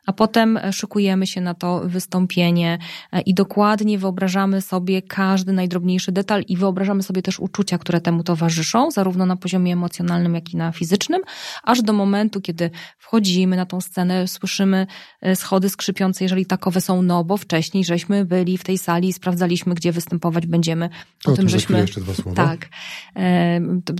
a 0.05 0.13
potem 0.13 0.59
szykujemy 0.71 1.27
się 1.27 1.41
na 1.41 1.53
to 1.53 1.81
wystąpienie 1.85 2.77
e, 3.11 3.21
i 3.21 3.33
dokładnie 3.33 3.97
wyobrażamy 3.97 4.61
sobie 4.61 5.01
każdy 5.01 5.53
najdrobniejszy 5.53 6.11
detal 6.11 6.43
i 6.47 6.57
wyobrażamy 6.57 7.03
sobie 7.03 7.21
też 7.21 7.39
uczucia, 7.39 7.77
które 7.77 8.01
temu 8.01 8.23
towarzyszą, 8.23 8.91
zarówno 8.91 9.25
na 9.25 9.35
poziomie 9.35 9.73
emocjonalnym, 9.73 10.35
jak 10.35 10.53
i 10.53 10.57
na 10.57 10.71
fizycznym, 10.71 11.21
aż 11.63 11.81
do 11.81 11.93
momentu, 11.93 12.41
kiedy 12.41 12.71
wchodzimy 12.97 13.55
na 13.55 13.65
tą 13.65 13.81
scenę, 13.81 14.27
słyszymy 14.27 14.87
e, 15.21 15.35
schody 15.35 15.69
skrzypiące, 15.69 16.25
jeżeli 16.25 16.45
takowe 16.45 16.81
są, 16.81 17.01
no 17.01 17.23
bo 17.23 17.37
wcześniej 17.37 17.83
żeśmy 17.83 18.25
byli 18.25 18.57
w 18.57 18.63
tej 18.63 18.77
sali 18.77 19.07
i 19.07 19.13
sprawdzaliśmy, 19.13 19.75
gdzie 19.75 19.91
występować 19.91 20.47
będziemy. 20.47 20.89
O, 21.25 21.31
o 21.31 21.35
tym, 21.35 21.49
żeśmy... 21.49 21.79
Jeszcze 21.79 22.01
dwa 22.01 22.13
słowa. 22.13 22.35
Tak. 22.35 22.69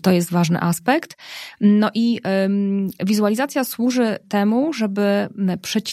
To 0.02 0.12
jest 0.12 0.32
ważny 0.32 0.62
aspekt. 0.62 1.18
No 1.62 1.90
i 1.94 2.20
wizualizacja 3.06 3.64
służy 3.64 4.18
temu, 4.30 4.74
żeby 4.74 5.30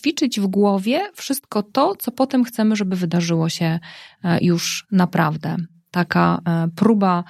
przećwiczyć 0.00 0.34
ćwiczyć 0.34 0.40
w 0.40 0.46
głowie 0.46 1.10
wszystko 1.14 1.62
to, 1.62 1.96
co 1.96 2.12
potem 2.12 2.44
chcemy, 2.44 2.76
żeby 2.76 2.96
wydarzyło 2.96 3.48
się 3.48 3.78
e, 4.24 4.38
już 4.40 4.86
naprawdę. 4.92 5.56
Taka 5.90 6.40
e, 6.46 6.68
próba 6.76 7.24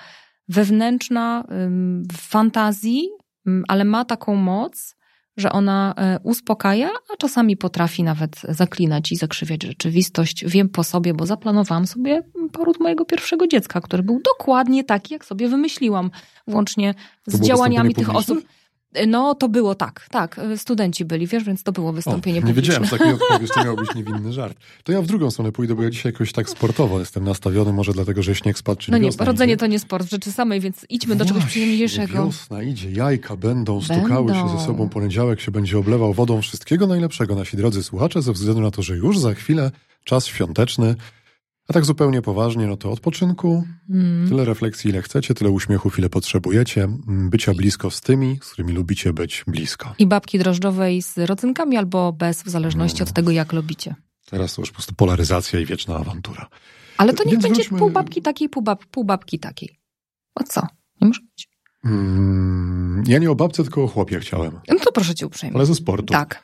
wewnętrzna 0.49 1.45
fantazji, 2.13 3.09
ale 3.69 3.85
ma 3.85 4.05
taką 4.05 4.35
moc, 4.35 4.97
że 5.37 5.53
ona 5.53 5.95
e, 5.97 6.19
uspokaja, 6.23 6.91
a 7.15 7.17
czasami 7.17 7.57
potrafi 7.57 8.03
nawet 8.03 8.41
zaklinać 8.49 9.13
i 9.13 9.17
zakrzywiać 9.17 9.63
rzeczywistość. 9.63 10.45
Wiem 10.47 10.69
po 10.69 10.85
sobie, 10.85 11.15
bo 11.15 11.27
zaplanowałam 11.27 11.87
sobie 11.87 12.23
poród 12.53 12.81
mojego 12.81 13.05
pierwszego 13.05 13.47
dziecka, 13.47 13.81
który 13.81 14.03
był 14.03 14.21
dokładnie 14.25 14.85
taki, 14.85 15.15
jak 15.15 15.25
sobie 15.25 15.49
wymyśliłam, 15.49 16.11
włącznie 16.47 16.95
z 17.27 17.41
działaniami 17.41 17.95
tych 17.95 18.15
osób. 18.15 18.39
No, 19.07 19.35
to 19.35 19.49
było 19.49 19.75
tak, 19.75 20.07
tak. 20.11 20.41
Studenci 20.57 21.05
byli, 21.05 21.27
wiesz, 21.27 21.45
więc 21.45 21.63
to 21.63 21.73
było 21.73 21.93
wystąpienie 21.93 22.41
o, 22.41 22.45
Nie 22.45 22.53
wiedziałem, 22.53 22.85
że 22.85 22.91
takiej 22.99 23.13
odpowiedzi 23.23 23.53
to 23.55 23.65
miał 23.65 23.77
być 23.77 23.95
niewinny 23.95 24.33
żart. 24.33 24.59
To 24.85 24.93
ja 24.93 25.03
w 25.03 25.07
drugą 25.07 25.31
stronę 25.31 25.53
pójdę, 25.53 25.75
bo 25.75 25.83
ja 25.83 25.91
dzisiaj 25.91 26.13
jakoś 26.13 26.33
tak 26.33 26.51
sportowo 26.51 26.99
jestem 26.99 27.25
nastawiony, 27.25 27.73
może 27.73 27.93
dlatego, 27.93 28.23
że 28.23 28.35
śnieg 28.35 28.59
spadł, 28.59 28.81
czy 28.81 28.91
No 28.91 28.99
nie, 28.99 29.11
rodzenie 29.19 29.57
to 29.57 29.67
nie 29.67 29.79
sport 29.79 30.07
w 30.07 30.11
rzeczy 30.11 30.33
samej, 30.33 30.61
więc 30.61 30.87
idźmy 30.89 31.17
do 31.17 31.25
czegoś 31.25 31.45
przyjemniejszego. 31.45 32.25
Wiosna 32.25 32.63
idzie, 32.63 32.91
jajka 32.91 33.37
będą, 33.37 33.83
stukały 33.83 34.33
będą. 34.33 34.49
się 34.49 34.59
ze 34.59 34.65
sobą, 34.65 34.89
poniedziałek 34.89 35.41
się 35.41 35.51
będzie 35.51 35.79
oblewał 35.79 36.15
wodą. 36.15 36.43
Wszystkiego 36.43 36.87
najlepszego, 36.87 37.35
nasi 37.35 37.57
drodzy 37.57 37.83
słuchacze, 37.83 38.23
ze 38.23 38.33
względu 38.33 38.61
na 38.61 38.71
to, 38.71 38.83
że 38.83 38.97
już 38.97 39.19
za 39.19 39.35
chwilę 39.35 39.71
czas 40.05 40.27
świąteczny, 40.27 40.95
a 41.69 41.73
tak 41.73 41.85
zupełnie 41.85 42.23
poważnie, 42.23 42.67
no 42.67 42.77
to 42.77 42.91
odpoczynku, 42.91 43.65
mm. 43.91 44.29
tyle 44.29 44.45
refleksji, 44.45 44.91
ile 44.91 45.03
chcecie, 45.03 45.35
tyle 45.35 45.51
uśmiechów, 45.51 45.99
ile 45.99 46.09
potrzebujecie, 46.09 46.85
mm, 46.85 47.31
bycia 47.31 47.55
blisko 47.55 47.91
z 47.91 48.01
tymi, 48.01 48.39
z 48.43 48.51
którymi 48.51 48.73
lubicie 48.73 49.13
być 49.13 49.45
blisko. 49.47 49.95
I 49.99 50.07
babki 50.07 50.39
drożdżowej 50.39 51.03
z 51.03 51.19
rodzynkami 51.19 51.77
albo 51.77 52.13
bez, 52.13 52.43
w 52.43 52.49
zależności 52.49 53.01
no. 53.01 53.07
od 53.07 53.13
tego, 53.13 53.31
jak 53.31 53.53
lubicie. 53.53 53.95
Teraz 54.31 54.55
to 54.55 54.63
już 54.63 54.71
po 54.71 54.75
prostu 54.75 54.95
polaryzacja 54.95 55.61
i 55.61 55.67
wieczna 55.67 55.97
awantura. 55.97 56.47
Ale 56.97 57.13
to 57.13 57.25
niech 57.25 57.39
będzie 57.39 57.63
wróćmy... 57.63 57.79
pół 57.79 57.91
babki 57.91 58.23
takiej, 58.23 58.49
pół, 58.49 58.63
bab, 58.63 58.85
pół 58.87 59.05
babki 59.05 59.39
takiej. 59.39 59.79
O 60.35 60.45
co? 60.45 60.61
Nie 61.01 61.09
może 61.09 61.21
być. 61.21 61.49
Mm, 61.85 63.03
ja 63.07 63.19
nie 63.19 63.31
o 63.31 63.35
babce, 63.35 63.63
tylko 63.63 63.85
o 63.85 63.87
chłopie 63.87 64.21
chciałem. 64.21 64.61
No 64.69 64.79
to 64.85 64.93
proszę 64.93 65.15
cię 65.15 65.27
uprzejmie. 65.27 65.57
Ale 65.57 65.67
ze 65.67 65.75
sportu. 65.75 66.13
Tak. 66.13 66.43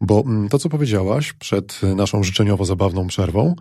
Bo 0.00 0.20
mm, 0.26 0.48
to, 0.48 0.58
co 0.58 0.68
powiedziałaś 0.68 1.32
przed 1.32 1.80
naszą 1.96 2.22
życzeniowo-zabawną 2.22 3.06
przerwą, 3.06 3.54
Mm, 3.54 3.56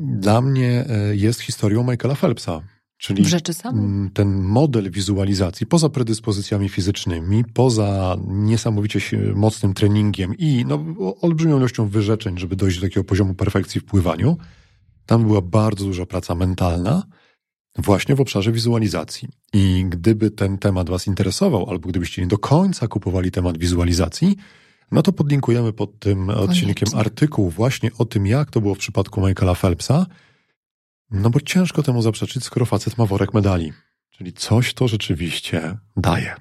dla 0.00 0.40
mnie 0.40 0.84
e, 0.88 1.16
jest 1.16 1.40
historią 1.40 1.82
Michaela 1.90 2.14
Phelpsa. 2.14 2.62
Czyli 3.02 3.24
mm, 3.64 4.10
ten 4.10 4.42
model 4.42 4.90
wizualizacji, 4.90 5.66
poza 5.66 5.88
predyspozycjami 5.88 6.68
fizycznymi, 6.68 7.44
poza 7.54 8.16
niesamowicie 8.26 9.18
mocnym 9.34 9.74
treningiem 9.74 10.34
i 10.38 10.64
no, 10.68 10.84
olbrzymią 11.20 11.58
ilością 11.58 11.88
wyrzeczeń, 11.88 12.38
żeby 12.38 12.56
dojść 12.56 12.80
do 12.80 12.86
takiego 12.86 13.04
poziomu 13.04 13.34
perfekcji 13.34 13.80
w 13.80 13.84
pływaniu, 13.84 14.36
tam 15.06 15.26
była 15.26 15.40
bardzo 15.40 15.84
duża 15.84 16.06
praca 16.06 16.34
mentalna, 16.34 17.02
właśnie 17.78 18.14
w 18.14 18.20
obszarze 18.20 18.52
wizualizacji. 18.52 19.28
I 19.52 19.84
gdyby 19.88 20.30
ten 20.30 20.58
temat 20.58 20.90
Was 20.90 21.06
interesował, 21.06 21.70
albo 21.70 21.88
gdybyście 21.88 22.22
nie 22.22 22.28
do 22.28 22.38
końca 22.38 22.88
kupowali 22.88 23.30
temat 23.30 23.58
wizualizacji, 23.58 24.36
no 24.92 25.02
to 25.02 25.12
podlinkujemy 25.12 25.72
pod 25.72 25.98
tym 25.98 26.26
Koniecznie. 26.26 26.44
odcinkiem 26.44 26.88
artykuł 26.98 27.50
właśnie 27.50 27.90
o 27.98 28.04
tym, 28.04 28.26
jak 28.26 28.50
to 28.50 28.60
było 28.60 28.74
w 28.74 28.78
przypadku 28.78 29.26
Michaela 29.26 29.54
Phelpsa. 29.54 30.06
No 31.10 31.30
bo 31.30 31.40
ciężko 31.40 31.82
temu 31.82 32.02
zaprzeczyć, 32.02 32.44
skoro 32.44 32.66
facet 32.66 32.98
ma 32.98 33.06
worek 33.06 33.34
medali. 33.34 33.72
Czyli 34.10 34.32
coś 34.32 34.74
to 34.74 34.88
rzeczywiście 34.88 35.78
daje. 35.96 36.34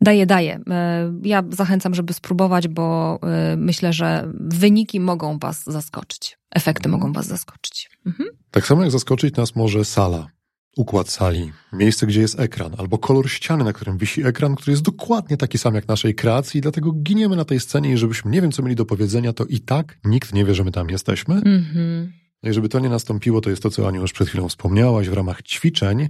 Daje, 0.00 0.26
daje. 0.26 0.60
E, 0.70 1.12
ja 1.22 1.42
zachęcam, 1.50 1.94
żeby 1.94 2.12
spróbować, 2.12 2.68
bo 2.68 3.18
e, 3.22 3.56
myślę, 3.56 3.92
że 3.92 4.32
wyniki 4.34 5.00
mogą 5.00 5.38
Was 5.38 5.64
zaskoczyć. 5.64 6.38
Efekty 6.50 6.88
mogą 6.88 7.12
Was 7.12 7.26
zaskoczyć. 7.26 7.90
Mhm. 8.06 8.28
Tak 8.50 8.66
samo 8.66 8.82
jak 8.82 8.90
zaskoczyć 8.90 9.36
nas 9.36 9.56
może 9.56 9.84
sala 9.84 10.35
układ 10.76 11.08
sali, 11.08 11.52
miejsce, 11.72 12.06
gdzie 12.06 12.20
jest 12.20 12.40
ekran, 12.40 12.72
albo 12.78 12.98
kolor 12.98 13.30
ściany, 13.30 13.64
na 13.64 13.72
którym 13.72 13.98
wisi 13.98 14.26
ekran, 14.26 14.54
który 14.54 14.72
jest 14.72 14.82
dokładnie 14.82 15.36
taki 15.36 15.58
sam 15.58 15.74
jak 15.74 15.88
naszej 15.88 16.14
kreacji, 16.14 16.60
dlatego 16.60 16.92
giniemy 16.92 17.36
na 17.36 17.44
tej 17.44 17.60
scenie 17.60 17.92
i 17.92 17.96
żebyśmy 17.96 18.30
nie 18.30 18.42
wiem, 18.42 18.52
co 18.52 18.62
mieli 18.62 18.76
do 18.76 18.84
powiedzenia, 18.84 19.32
to 19.32 19.44
i 19.44 19.60
tak 19.60 19.98
nikt 20.04 20.32
nie 20.32 20.44
wie, 20.44 20.54
że 20.54 20.64
my 20.64 20.72
tam 20.72 20.90
jesteśmy. 20.90 21.34
Mm-hmm. 21.34 22.08
No 22.42 22.50
i 22.50 22.52
żeby 22.52 22.68
to 22.68 22.78
nie 22.78 22.88
nastąpiło, 22.88 23.40
to 23.40 23.50
jest 23.50 23.62
to, 23.62 23.70
co 23.70 23.88
Aniu 23.88 24.00
już 24.00 24.12
przed 24.12 24.28
chwilą 24.28 24.48
wspomniałaś, 24.48 25.08
w 25.08 25.12
ramach 25.12 25.42
ćwiczeń 25.42 26.08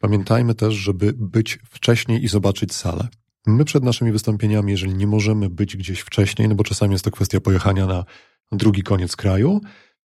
pamiętajmy 0.00 0.54
też, 0.54 0.74
żeby 0.74 1.12
być 1.16 1.58
wcześniej 1.70 2.24
i 2.24 2.28
zobaczyć 2.28 2.74
salę. 2.74 3.08
My 3.46 3.64
przed 3.64 3.84
naszymi 3.84 4.12
wystąpieniami, 4.12 4.72
jeżeli 4.72 4.94
nie 4.94 5.06
możemy 5.06 5.50
być 5.50 5.76
gdzieś 5.76 6.00
wcześniej, 6.00 6.48
no 6.48 6.54
bo 6.54 6.64
czasami 6.64 6.92
jest 6.92 7.04
to 7.04 7.10
kwestia 7.10 7.40
pojechania 7.40 7.86
na 7.86 8.04
drugi 8.52 8.82
koniec 8.82 9.16
kraju, 9.16 9.60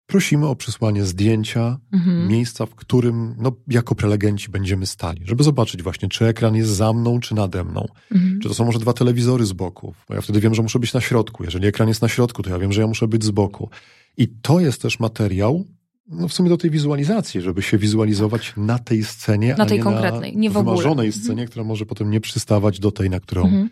prosimy 0.07 0.47
o 0.47 0.55
przysłanie 0.55 1.05
zdjęcia 1.05 1.77
mhm. 1.93 2.27
miejsca, 2.27 2.65
w 2.65 2.75
którym 2.75 3.35
no, 3.37 3.51
jako 3.67 3.95
prelegenci 3.95 4.49
będziemy 4.51 4.85
stali, 4.85 5.21
żeby 5.25 5.43
zobaczyć 5.43 5.83
właśnie, 5.83 6.09
czy 6.09 6.25
ekran 6.25 6.55
jest 6.55 6.69
za 6.69 6.93
mną, 6.93 7.19
czy 7.19 7.35
nade 7.35 7.63
mną. 7.63 7.87
Mhm. 8.11 8.39
Czy 8.41 8.47
to 8.47 8.55
są 8.55 8.65
może 8.65 8.79
dwa 8.79 8.93
telewizory 8.93 9.45
z 9.45 9.53
boku, 9.53 9.93
bo 10.09 10.15
ja 10.15 10.21
wtedy 10.21 10.39
wiem, 10.39 10.55
że 10.55 10.61
muszę 10.61 10.79
być 10.79 10.93
na 10.93 11.01
środku. 11.01 11.43
Jeżeli 11.43 11.67
ekran 11.67 11.87
jest 11.87 12.01
na 12.01 12.07
środku, 12.07 12.43
to 12.43 12.49
ja 12.49 12.59
wiem, 12.59 12.71
że 12.71 12.81
ja 12.81 12.87
muszę 12.87 13.07
być 13.07 13.23
z 13.23 13.31
boku. 13.31 13.69
I 14.17 14.27
to 14.27 14.59
jest 14.59 14.81
też 14.81 14.99
materiał, 14.99 15.65
no 16.07 16.27
w 16.27 16.33
sumie 16.33 16.49
do 16.49 16.57
tej 16.57 16.71
wizualizacji, 16.71 17.41
żeby 17.41 17.61
się 17.61 17.77
wizualizować 17.77 18.47
tak. 18.47 18.57
na 18.57 18.79
tej 18.79 19.03
scenie, 19.03 19.55
na 19.57 19.65
tej 19.65 19.79
konkretnej, 19.79 20.33
na 20.33 20.39
nie 20.39 20.49
w 20.49 20.57
ogóle. 20.57 20.75
wymarzonej 20.75 21.11
scenie, 21.11 21.31
mhm. 21.31 21.47
która 21.47 21.65
może 21.65 21.85
potem 21.85 22.11
nie 22.11 22.21
przystawać 22.21 22.79
do 22.79 22.91
tej, 22.91 23.09
na 23.09 23.19
którą 23.19 23.43
mhm. 23.43 23.69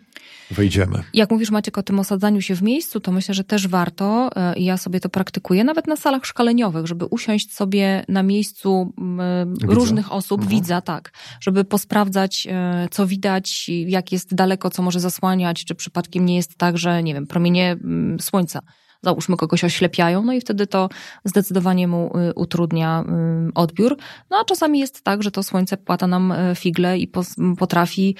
Wejdziemy. 0.50 1.02
Jak 1.14 1.30
mówisz 1.30 1.50
Maciek 1.50 1.78
o 1.78 1.82
tym 1.82 1.98
osadzaniu 1.98 2.40
się 2.40 2.54
w 2.54 2.62
miejscu, 2.62 3.00
to 3.00 3.12
myślę, 3.12 3.34
że 3.34 3.44
też 3.44 3.68
warto, 3.68 4.30
e, 4.36 4.56
i 4.56 4.64
ja 4.64 4.76
sobie 4.76 5.00
to 5.00 5.08
praktykuję, 5.08 5.64
nawet 5.64 5.86
na 5.86 5.96
salach 5.96 6.26
szkoleniowych, 6.26 6.86
żeby 6.86 7.04
usiąść 7.04 7.54
sobie 7.54 8.04
na 8.08 8.22
miejscu 8.22 8.92
widza. 9.46 9.74
różnych 9.74 10.12
osób, 10.12 10.40
mhm. 10.40 10.60
widza, 10.60 10.80
tak, 10.80 11.12
żeby 11.40 11.64
posprawdzać, 11.64 12.46
e, 12.50 12.88
co 12.90 13.06
widać, 13.06 13.70
jak 13.86 14.12
jest 14.12 14.34
daleko, 14.34 14.70
co 14.70 14.82
może 14.82 15.00
zasłaniać, 15.00 15.64
czy 15.64 15.74
przypadkiem 15.74 16.26
nie 16.26 16.36
jest 16.36 16.54
tak, 16.54 16.78
że, 16.78 17.02
nie 17.02 17.14
wiem, 17.14 17.26
promienie 17.26 17.76
słońca 18.20 18.60
załóżmy 19.02 19.36
kogoś 19.36 19.64
oślepiają, 19.64 20.24
no 20.24 20.32
i 20.32 20.40
wtedy 20.40 20.66
to 20.66 20.88
zdecydowanie 21.24 21.88
mu 21.88 22.18
y, 22.18 22.34
utrudnia 22.34 23.04
y, 23.48 23.54
odbiór. 23.54 23.96
No 24.30 24.36
a 24.36 24.44
czasami 24.44 24.78
jest 24.78 25.02
tak, 25.02 25.22
że 25.22 25.30
to 25.30 25.42
słońce 25.42 25.76
płata 25.76 26.06
nam 26.06 26.32
y, 26.32 26.54
figle 26.54 26.98
i 26.98 27.10
potrafi 27.58 28.16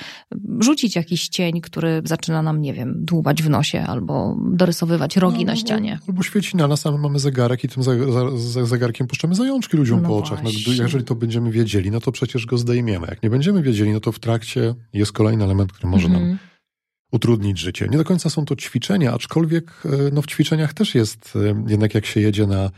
rzucić 0.61 0.97
jakiś 0.97 1.29
cień, 1.29 1.61
który 1.61 2.03
zaczyna 2.05 2.43
nam, 2.43 2.62
nie 2.62 2.75
wiem, 2.75 2.95
dłubać 2.97 3.43
w 3.43 3.51
nosie 3.51 3.85
albo 3.87 4.37
dorysowywać 4.51 5.17
rogi 5.17 5.45
no, 5.45 5.53
na 5.53 5.57
ścianie. 5.57 5.99
Albo 6.09 6.23
świeci 6.23 6.57
na 6.57 6.69
nas, 6.69 6.87
a 6.87 6.93
my 6.93 6.99
mamy 6.99 7.19
zegarek 7.19 7.65
i 7.65 7.69
tym 7.69 7.83
zegarkiem 8.65 9.07
puszczamy 9.07 9.35
zajączki 9.35 9.77
ludziom 9.77 10.03
no 10.03 10.09
po 10.09 10.17
oczach. 10.17 10.43
No, 10.43 10.51
jeżeli 10.79 11.05
to 11.05 11.15
będziemy 11.15 11.51
wiedzieli, 11.51 11.91
no 11.91 12.01
to 12.01 12.12
przecież 12.12 12.47
go 12.47 12.59
zdejmiemy. 12.59 13.07
Jak 13.11 13.23
nie 13.23 13.31
będziemy 13.31 13.62
wiedzieli, 13.62 13.93
no 13.93 14.01
to 14.01 14.12
w 14.12 14.19
trakcie 14.19 14.75
jest 14.93 15.12
kolejny 15.12 15.45
element, 15.45 15.73
który 15.73 15.91
może 15.91 16.09
nam 16.09 16.23
mhm 16.23 16.39
utrudnić 17.12 17.59
życie. 17.59 17.88
Nie 17.90 17.99
do 17.99 18.05
końca 18.05 18.31
są 18.31 18.45
to 18.45 18.57
ćwiczenia, 18.57 19.12
aczkolwiek 19.12 19.83
e, 19.85 19.88
no, 20.12 20.23
w 20.23 20.27
ćwiczeniach 20.27 20.75
też 20.75 20.95
jest 20.95 21.33
e, 21.37 21.64
jednak 21.69 21.95
jak 21.95 22.07
się 22.07 22.21
jedzie 22.21 22.47
na 22.47 22.71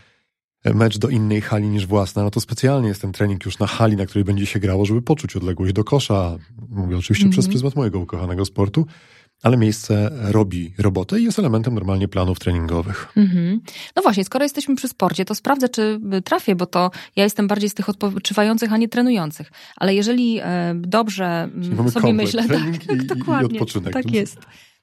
mecz 0.65 0.99
do 0.99 1.09
innej 1.09 1.41
hali 1.41 1.69
niż 1.69 1.87
własna, 1.87 2.23
no 2.23 2.31
to 2.31 2.41
specjalnie 2.41 2.89
jest 2.89 3.01
ten 3.01 3.13
trening 3.13 3.45
już 3.45 3.59
na 3.59 3.67
hali, 3.67 3.97
na 3.97 4.07
której 4.07 4.25
będzie 4.25 4.47
się 4.47 4.61
grało, 4.61 4.87
żeby 4.87 5.03
poczuć 5.03 5.37
odległość 5.37 5.73
do 5.73 5.85
kosza. 5.85 6.37
Mówię 6.69 6.97
oczywiście 6.97 7.25
mm 7.25 7.33
-hmm. 7.33 7.35
przez 7.35 7.49
pryzmat 7.49 7.77
mojego 7.77 7.99
ukochanego 7.99 8.45
sportu. 8.45 8.87
Ale 9.43 9.57
miejsce 9.57 10.11
robi 10.23 10.73
robotę 10.79 11.21
i 11.21 11.25
jest 11.25 11.39
elementem 11.39 11.75
normalnie 11.75 12.09
planów 12.09 12.39
treningowych. 12.39 13.09
Mhm. 13.17 13.61
No 13.97 14.03
właśnie, 14.03 14.25
skoro 14.25 14.45
jesteśmy 14.45 14.77
przy 14.77 14.89
sporcie, 14.89 15.25
to 15.25 15.35
sprawdzę, 15.35 15.69
czy 15.69 16.01
trafię, 16.25 16.57
bo 16.57 16.67
to 16.67 16.91
ja 17.17 17.25
jestem 17.25 17.49
bardziej 17.49 17.69
z 17.69 17.75
tych 17.75 17.89
odpoczywających, 17.89 18.73
a 18.73 18.77
nie 18.77 18.89
trenujących. 18.89 19.53
Ale 19.77 19.95
jeżeli 19.95 20.39
e, 20.43 20.75
dobrze 20.75 21.49
Mamy 21.77 21.91
sobie 21.91 22.13
myślę, 22.13 22.49
tak, 22.49 22.59
tak, 22.87 22.97
i, 22.97 23.03
i 23.03 23.07
dokładnie, 23.07 23.61
odpoczynek. 23.61 23.93
tak 23.93 24.11
jest. 24.11 24.39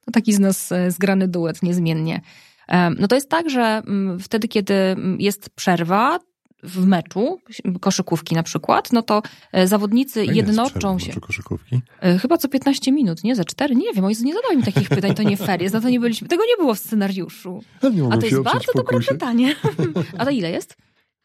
To 0.05 0.11
taki 0.11 0.33
z 0.33 0.39
nas 0.39 0.71
e, 0.71 0.91
zgrany 0.91 1.27
duet 1.27 1.63
niezmiennie. 1.63 2.21
E, 2.67 2.89
No 2.89 3.07
to 3.07 3.15
jest 3.15 3.29
tak, 3.29 3.49
że 3.49 3.61
mm, 3.87 4.19
wtedy, 4.19 4.47
kiedy 4.47 4.73
mm, 4.73 5.21
jest 5.21 5.49
przerwa 5.49 6.19
w 6.65 6.85
meczu, 6.85 7.39
koszykówki 7.81 8.35
na 8.35 8.43
przykład, 8.43 8.93
no 8.93 9.01
to 9.01 9.21
e, 9.51 9.67
zawodnicy 9.67 10.25
jest 10.25 10.35
jednoczą 10.35 10.99
się. 10.99 11.19
koszykówki? 11.21 11.81
E, 12.01 12.17
Chyba 12.17 12.37
co 12.37 12.47
15 12.47 12.91
minut, 12.91 13.23
nie? 13.23 13.35
Za 13.35 13.43
4? 13.43 13.75
Nie 13.75 13.93
wiem, 13.93 14.05
nie 14.23 14.33
zadawaj 14.33 14.57
mi 14.57 14.63
takich 14.63 14.89
pytań, 14.89 15.13
to 15.13 15.23
nie 15.23 15.37
fair 15.37 15.61
jest, 15.61 15.73
na 15.73 15.81
to 15.81 15.89
nie 15.89 15.99
byliśmy, 15.99 16.27
tego 16.27 16.43
nie 16.45 16.57
było 16.57 16.73
w 16.75 16.79
scenariuszu. 16.79 17.63
Pewnie 17.81 18.07
A 18.11 18.17
to 18.17 18.25
jest 18.25 18.41
bardzo 18.41 18.71
dobre 18.75 18.99
pytanie. 18.99 19.55
A 20.17 20.25
to 20.25 20.31
ile 20.31 20.51
jest? 20.51 20.75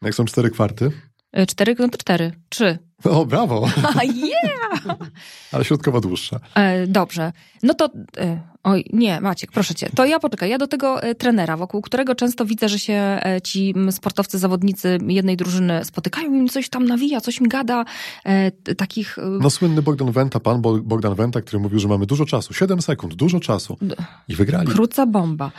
Jak 0.01 0.15
są 0.15 0.25
cztery 0.25 0.49
kwarty? 0.49 0.91
4 1.47 1.75
kontra 1.75 1.97
4. 1.97 2.31
3. 2.49 2.77
O, 3.03 3.25
brawo! 3.25 3.67
Yeah! 4.03 4.97
Ale 5.51 5.65
środkowa 5.65 5.99
dłuższa. 6.01 6.39
E, 6.55 6.87
dobrze. 6.87 7.31
No 7.63 7.73
to. 7.73 7.89
E, 8.17 8.41
oj, 8.63 8.85
nie, 8.93 9.21
Maciek, 9.21 9.51
proszę 9.51 9.75
cię. 9.75 9.89
To 9.95 10.05
ja 10.05 10.19
poczekaj. 10.19 10.49
Ja 10.49 10.57
do 10.57 10.67
tego 10.67 11.03
e, 11.03 11.15
trenera, 11.15 11.57
wokół 11.57 11.81
którego 11.81 12.15
często 12.15 12.45
widzę, 12.45 12.69
że 12.69 12.79
się 12.79 12.93
e, 12.93 13.41
ci 13.43 13.73
sportowcy, 13.91 14.39
zawodnicy 14.39 14.97
jednej 15.07 15.37
drużyny 15.37 15.85
spotykają 15.85 16.27
i 16.33 16.41
mi 16.41 16.49
coś 16.49 16.69
tam 16.69 16.85
nawija, 16.85 17.21
coś 17.21 17.41
mi 17.41 17.47
gada. 17.47 17.85
E, 18.25 18.51
takich. 18.75 19.17
e, 19.17 19.21
No 19.41 19.49
słynny 19.49 19.81
Bogdan 19.81 20.11
Wenta, 20.11 20.39
pan 20.39 20.61
Bo- 20.61 20.77
Bogdan 20.81 21.15
Wenta, 21.15 21.41
który 21.41 21.59
mówił, 21.59 21.79
że 21.79 21.87
mamy 21.87 22.05
dużo 22.05 22.25
czasu, 22.25 22.53
7 22.53 22.81
sekund, 22.81 23.13
dużo 23.15 23.39
czasu. 23.39 23.77
I 24.27 24.35
wygrali. 24.35 24.67
Króca 24.67 25.05
bomba. 25.05 25.51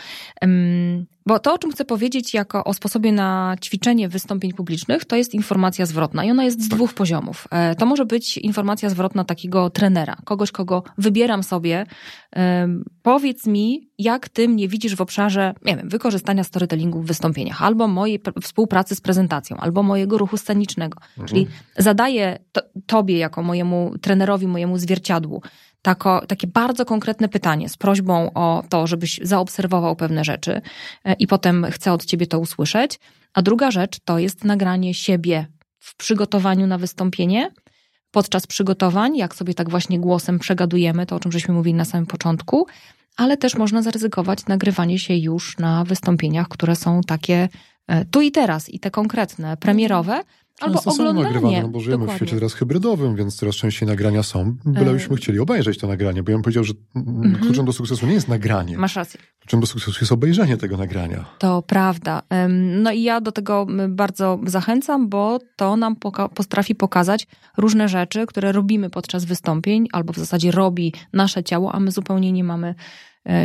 Bo 1.26 1.38
to, 1.38 1.54
o 1.54 1.58
czym 1.58 1.72
chcę 1.72 1.84
powiedzieć 1.84 2.34
jako 2.34 2.64
o 2.64 2.74
sposobie 2.74 3.12
na 3.12 3.56
ćwiczenie 3.64 4.08
wystąpień 4.08 4.52
publicznych, 4.52 5.04
to 5.04 5.16
jest 5.16 5.34
informacja 5.34 5.86
zwrotna 5.86 6.24
i 6.24 6.30
ona 6.30 6.44
jest 6.44 6.62
z 6.64 6.68
dwóch 6.68 6.94
poziomów. 6.94 7.31
E, 7.50 7.74
To 7.74 7.86
może 7.86 8.06
być 8.06 8.38
informacja 8.38 8.90
zwrotna 8.90 9.24
takiego 9.24 9.70
trenera, 9.70 10.16
kogoś, 10.24 10.52
kogo 10.52 10.82
wybieram 10.98 11.42
sobie. 11.42 11.86
Em, 12.32 12.84
Powiedz 13.02 13.46
mi, 13.46 13.90
jak 13.98 14.28
ty 14.28 14.48
mnie 14.48 14.68
widzisz 14.68 14.96
w 14.96 15.00
obszarze, 15.00 15.54
nie 15.64 15.76
wiem, 15.76 15.88
wykorzystania 15.88 16.44
storytellingu 16.44 17.02
w 17.02 17.06
wystąpieniach, 17.06 17.62
albo 17.62 17.88
mojej 17.88 18.20
pr- 18.20 18.42
współpracy 18.42 18.94
z 18.94 19.00
prezentacją, 19.00 19.56
albo 19.56 19.82
mojego 19.82 20.18
ruchu 20.18 20.36
scenicznego. 20.36 20.98
Czyli 21.28 21.46
zadaję 21.78 22.38
to, 22.52 22.60
tobie, 22.86 23.18
jako 23.18 23.42
mojemu 23.42 23.94
trenerowi, 24.02 24.46
mojemu 24.46 24.78
zwierciadłu, 24.78 25.42
tako, 25.82 26.22
takie 26.26 26.46
bardzo 26.46 26.84
konkretne 26.84 27.28
pytanie 27.28 27.68
z 27.68 27.76
prośbą 27.76 28.32
o 28.34 28.62
to, 28.68 28.86
żebyś 28.86 29.20
zaobserwował 29.22 29.96
pewne 29.96 30.24
rzeczy 30.24 30.60
e, 31.04 31.12
i 31.14 31.26
potem 31.26 31.66
chcę 31.70 31.92
od 31.92 32.04
ciebie 32.04 32.26
to 32.26 32.38
usłyszeć. 32.38 32.98
A 33.34 33.42
druga 33.42 33.70
rzecz 33.70 33.98
to 34.04 34.18
jest 34.18 34.44
nagranie 34.44 34.94
siebie 34.94 35.46
w 35.82 35.96
przygotowaniu 35.96 36.66
na 36.66 36.78
wystąpienie. 36.78 37.50
Podczas 38.10 38.46
przygotowań, 38.46 39.16
jak 39.16 39.34
sobie 39.34 39.54
tak 39.54 39.70
właśnie 39.70 40.00
głosem 40.00 40.38
przegadujemy, 40.38 41.06
to 41.06 41.16
o 41.16 41.20
czym 41.20 41.32
żeśmy 41.32 41.54
mówili 41.54 41.74
na 41.74 41.84
samym 41.84 42.06
początku, 42.06 42.66
ale 43.16 43.36
też 43.36 43.54
można 43.54 43.82
zaryzykować 43.82 44.46
nagrywanie 44.46 44.98
się 44.98 45.14
już 45.16 45.58
na 45.58 45.84
wystąpieniach, 45.84 46.48
które 46.48 46.76
są 46.76 47.00
takie 47.00 47.48
e, 47.86 48.04
tu 48.04 48.20
i 48.20 48.30
teraz 48.30 48.68
i 48.68 48.80
te 48.80 48.90
konkretne, 48.90 49.56
premierowe, 49.56 50.22
albo 50.60 50.74
Często 50.74 50.90
są 50.90 51.12
nagrywane, 51.12 51.62
no 51.62 51.68
bo 51.68 51.80
żyjemy 51.80 51.98
w 51.98 52.00
Dokładnie. 52.00 52.16
świecie 52.26 52.34
teraz 52.40 52.54
hybrydowym, 52.54 53.16
więc 53.16 53.36
coraz 53.36 53.54
częściej 53.54 53.88
nagrania 53.88 54.22
są. 54.22 54.56
Bylebyśmy 54.64 55.14
E. 55.14 55.16
chcieli 55.16 55.38
obejrzeć 55.38 55.78
to 55.78 55.86
nagranie, 55.86 56.22
bo 56.22 56.30
ja 56.30 56.36
bym 56.36 56.42
powiedział, 56.42 56.64
że 56.64 56.72
mm, 56.96 57.08
Mhm. 57.24 57.44
kluczem 57.44 57.64
do 57.66 57.72
sukcesu 57.72 58.06
nie 58.06 58.12
jest 58.14 58.28
nagranie. 58.28 58.78
Masz 58.78 58.96
rację. 58.96 59.20
Kluczem 59.40 59.60
do 59.60 59.66
sukcesu 59.66 59.98
jest 60.00 60.12
obejrzenie 60.12 60.56
tego 60.56 60.76
nagrania. 60.76 61.24
To 61.38 61.62
prawda. 61.62 62.22
No 62.82 62.92
i 62.92 63.02
ja 63.02 63.20
do 63.20 63.32
tego 63.32 63.66
bardzo 63.88 64.40
zachęcam, 64.46 65.08
bo 65.08 65.38
to 65.56 65.76
nam 65.76 65.96
poka- 65.96 66.28
potrafi 66.28 66.74
pokazać 66.74 67.26
różne 67.56 67.88
rzeczy, 67.88 68.26
które 68.26 68.52
robimy 68.52 68.90
podczas 68.90 69.24
wystąpień, 69.24 69.86
albo 69.92 70.12
w 70.12 70.16
zasadzie 70.18 70.50
robi 70.50 70.92
nasze 71.12 71.44
ciało, 71.44 71.72
a 71.74 71.80
my 71.80 71.90
zupełnie 71.90 72.32
nie 72.32 72.44
mamy 72.44 72.74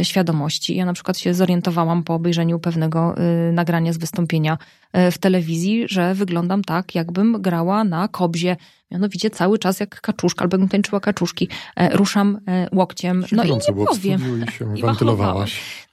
świadomości. 0.03 0.75
Ja 0.75 0.85
na 0.85 0.93
przykład 0.93 1.17
się 1.17 1.33
zorientowałam 1.33 2.03
po 2.03 2.13
obejrzeniu 2.13 2.59
pewnego 2.59 3.15
y, 3.49 3.51
nagrania 3.51 3.93
z 3.93 3.97
wystąpienia 3.97 4.57
e, 4.93 5.11
w 5.11 5.17
telewizji, 5.17 5.85
że 5.89 6.15
wyglądam 6.15 6.63
tak, 6.63 6.95
jakbym 6.95 7.41
grała 7.41 7.83
na 7.83 8.07
kobzie. 8.07 8.57
Mianowicie 8.91 9.29
cały 9.29 9.59
czas 9.59 9.79
jak 9.79 10.01
kaczuszka, 10.01 10.41
albo 10.41 10.55
jakbym 10.55 10.69
tańczyła 10.69 10.99
kaczuszki. 10.99 11.49
E, 11.75 11.97
Ruszam 11.97 12.39
e, 12.47 12.67
łokciem. 12.75 13.25
No 13.31 13.43
i 13.43 13.51
nie 13.51 13.85
powiem. 13.85 14.43
i 14.47 14.51
się 14.51 14.65
I. 14.75 14.81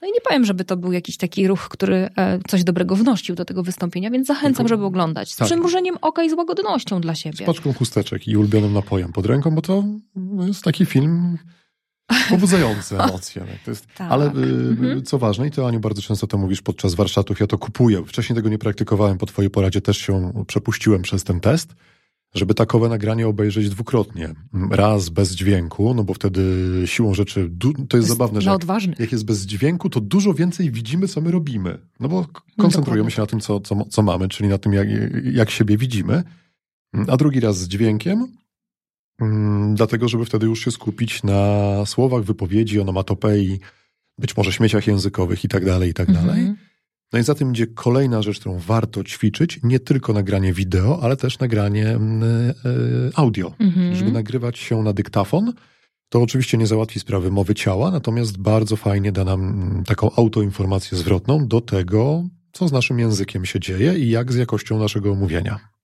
No 0.01 0.07
i 0.07 0.11
nie 0.11 0.21
powiem, 0.27 0.45
żeby 0.45 0.65
to 0.65 0.77
był 0.77 0.91
jakiś 0.91 1.17
taki 1.17 1.47
ruch, 1.47 1.67
który 1.69 2.09
e, 2.17 2.39
coś 2.47 2.63
dobrego 2.63 2.95
wnosił 2.95 3.35
do 3.35 3.45
tego 3.45 3.63
wystąpienia, 3.63 4.11
więc 4.11 4.27
zachęcam, 4.27 4.67
żeby 4.67 4.85
oglądać. 4.85 5.33
Z 5.33 5.35
tak. 5.35 5.45
przymrużeniem 5.45 5.95
oka 6.01 6.23
i 6.23 6.29
z 6.29 6.33
łagodnością 6.33 7.01
dla 7.01 7.15
Z 7.15 7.17
siebie. 7.17 7.45
paczką 7.45 7.73
chusteczek 7.73 8.27
i 8.27 8.37
ulubionym 8.37 8.73
napojem 8.73 9.13
pod 9.13 9.25
ręką, 9.25 9.51
bo 9.51 9.61
to 9.61 9.83
jest 10.47 10.63
taki 10.63 10.85
film 10.85 11.37
pobudzający 12.29 12.97
emocje. 13.03 13.45
To 13.65 13.71
jest, 13.71 13.87
Tak. 13.97 14.11
Ale 14.11 14.25
y, 14.25 14.29
Mhm. 14.69 15.03
co 15.03 15.17
ważne, 15.17 15.47
i 15.47 15.51
ty 15.51 15.65
Aniu 15.65 15.79
bardzo 15.79 16.01
często 16.01 16.27
to 16.27 16.37
mówisz 16.37 16.61
podczas 16.61 16.93
warsztatów, 16.95 17.39
ja 17.39 17.47
to 17.47 17.57
kupuję. 17.57 18.03
Wcześniej 18.05 18.35
tego 18.35 18.49
nie 18.49 18.57
praktykowałem, 18.57 19.17
po 19.17 19.25
twojej 19.25 19.49
poradzie 19.51 19.81
też 19.81 19.97
się 19.97 20.43
przepuściłem 20.47 21.01
przez 21.01 21.23
ten 21.23 21.39
test, 21.39 21.75
żeby 22.35 22.53
takowe 22.53 22.89
nagranie 22.89 23.27
obejrzeć 23.27 23.69
dwukrotnie. 23.69 24.33
Raz 24.71 25.09
bez 25.09 25.35
dźwięku, 25.35 25.93
no 25.93 26.03
bo 26.03 26.13
wtedy 26.13 26.41
siłą 26.85 27.13
rzeczy, 27.13 27.51
to 27.89 27.97
jest 27.97 28.09
zabawne, 28.09 28.41
że 28.41 28.49
jak, 28.49 28.55
odważnych. 28.55 28.99
jak 28.99 29.11
jest 29.11 29.25
bez 29.25 29.45
dźwięku, 29.45 29.89
to 29.89 30.01
dużo 30.01 30.33
więcej 30.33 30.71
widzimy, 30.71 31.07
co 31.07 31.21
my 31.21 31.31
robimy. 31.31 31.77
No 31.99 32.09
bo 32.09 32.21
No 32.21 32.63
koncentrujemy 32.63 33.11
się 33.11 33.21
na 33.21 33.27
tym, 33.27 33.39
co, 33.39 33.59
co, 33.59 33.85
co 33.89 34.01
mamy, 34.01 34.27
czyli 34.29 34.49
na 34.49 34.57
tym, 34.57 34.73
jak, 34.73 34.87
jak 35.33 35.49
siebie 35.49 35.77
widzimy. 35.77 36.23
A 37.07 37.17
drugi 37.17 37.39
raz 37.39 37.57
z 37.57 37.67
dźwiękiem, 37.67 38.13
mm, 38.17 38.35
dlatego, 39.73 40.07
żeby 40.07 40.25
wtedy 40.25 40.45
już 40.45 40.65
się 40.65 40.71
skupić 40.71 41.23
na 41.23 41.85
słowach, 41.85 42.23
wypowiedzi, 42.23 42.79
onomatopei, 42.79 43.59
być 44.17 44.37
może 44.37 44.51
śmieciach 44.51 44.87
językowych 44.87 45.43
i 45.43 45.47
tak 45.47 45.65
dalej, 45.65 45.89
i 45.89 45.93
tak 45.93 46.11
dalej. 46.11 46.39
Mhm. 46.39 46.55
No 47.13 47.19
i 47.19 47.23
za 47.23 47.35
tym 47.35 47.51
idzie 47.51 47.67
kolejna 47.67 48.21
rzecz, 48.21 48.39
którą 48.39 48.59
warto 48.59 49.03
ćwiczyć, 49.03 49.59
nie 49.63 49.79
tylko 49.79 50.13
nagranie 50.13 50.53
wideo, 50.53 50.99
ale 51.01 51.17
też 51.17 51.39
nagranie 51.39 51.89
mm, 51.89 52.23
e, 52.23 52.53
audio. 53.15 53.53
Mhm. 53.59 53.95
Żeby 53.95 54.11
nagrywać 54.11 54.59
się 54.59 54.83
na 54.83 54.93
dyktafon, 54.93 55.53
to 56.09 56.21
oczywiście 56.21 56.57
nie 56.57 56.67
załatwi 56.67 56.99
sprawy 56.99 57.31
mowy 57.31 57.55
ciała, 57.55 57.91
natomiast 57.91 58.37
bardzo 58.37 58.75
fajnie 58.75 59.11
da 59.11 59.23
nam 59.23 59.41
mm, 59.41 59.83
taką 59.83 60.11
autoinformację 60.15 60.97
zwrotną 60.97 61.47
do 61.47 61.61
tego, 61.61 62.23
co 62.51 62.67
z 62.67 62.71
naszym 62.71 62.99
językiem 62.99 63.45
się 63.45 63.59
dzieje 63.59 63.99
i 63.99 64.09
jak 64.09 64.31
z 64.31 64.35
jakością 64.35 64.79
naszego 64.79 65.15
mówienia. 65.15 65.74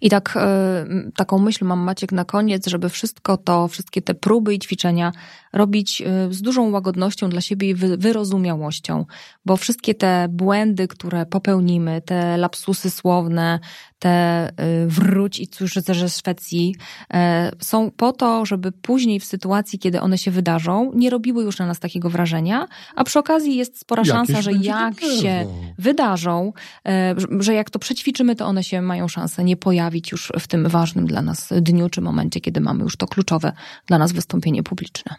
I 0.00 0.10
tak, 0.10 0.34
e, 0.36 0.86
taką 1.16 1.38
myśl 1.38 1.64
mam 1.64 1.78
Maciek 1.78 2.12
na 2.12 2.24
koniec, 2.24 2.66
żeby 2.66 2.88
wszystko 2.88 3.36
to, 3.36 3.68
wszystkie 3.68 4.02
te 4.02 4.14
próby 4.14 4.54
i 4.54 4.58
ćwiczenia 4.58 5.12
robić 5.52 6.02
e, 6.02 6.32
z 6.32 6.42
dużą 6.42 6.70
łagodnością 6.70 7.28
dla 7.30 7.40
siebie 7.40 7.68
i 7.70 7.74
wy- 7.74 7.96
wyrozumiałością, 7.96 9.04
bo 9.44 9.56
wszystkie 9.56 9.94
te 9.94 10.26
błędy, 10.30 10.88
które 10.88 11.26
popełnimy, 11.26 12.02
te 12.06 12.36
lapsusy 12.36 12.90
słowne, 12.90 13.58
te 13.98 14.08
e, 14.10 14.50
wróć 14.86 15.40
i 15.40 15.48
cóż, 15.48 15.72
że 15.88 16.08
Szwecji, 16.08 16.74
e, 17.14 17.50
są 17.62 17.90
po 17.90 18.12
to, 18.12 18.46
żeby 18.46 18.72
później 18.72 19.20
w 19.20 19.24
sytuacji, 19.24 19.78
kiedy 19.78 20.00
one 20.00 20.18
się 20.18 20.30
wydarzą, 20.30 20.92
nie 20.94 21.10
robiły 21.10 21.44
już 21.44 21.58
na 21.58 21.66
nas 21.66 21.80
takiego 21.80 22.10
wrażenia, 22.10 22.66
a 22.96 23.04
przy 23.04 23.18
okazji 23.18 23.56
jest 23.56 23.78
spora 23.80 24.00
Jakieś 24.00 24.12
szansa, 24.14 24.42
że 24.42 24.50
jak 24.68 24.94
się 25.22 25.46
wydarzą, 25.78 26.52
e, 26.86 27.14
że- 27.16 27.26
że 27.40 27.54
jak 27.54 27.70
to 27.70 27.78
przećwiczymy, 27.78 28.36
to 28.36 28.46
one 28.46 28.64
się 28.64 28.82
mają 28.82 29.08
szansę 29.08 29.44
nie 29.44 29.56
pojawić 29.56 30.12
już 30.12 30.32
w 30.40 30.46
tym 30.46 30.68
ważnym 30.68 31.06
dla 31.06 31.22
nas 31.22 31.48
dniu 31.60 31.88
czy 31.90 32.00
momencie, 32.00 32.40
kiedy 32.40 32.60
mamy 32.60 32.82
już 32.84 32.96
to 32.96 33.06
kluczowe 33.06 33.52
dla 33.86 33.98
nas 33.98 34.12
wystąpienie 34.12 34.62
publiczne. 34.62 35.14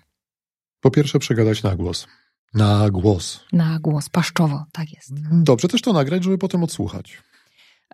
Po 0.81 0.91
pierwsze, 0.91 1.19
przegadać 1.19 1.63
na 1.63 1.75
głos. 1.75 2.07
Na 2.53 2.89
głos. 2.89 3.39
Na 3.53 3.79
głos, 3.79 4.09
paszczowo, 4.09 4.65
tak 4.71 4.91
jest. 4.93 5.13
Dobrze 5.43 5.67
też 5.67 5.81
to 5.81 5.93
nagrać, 5.93 6.23
żeby 6.23 6.37
potem 6.37 6.63
odsłuchać. 6.63 7.17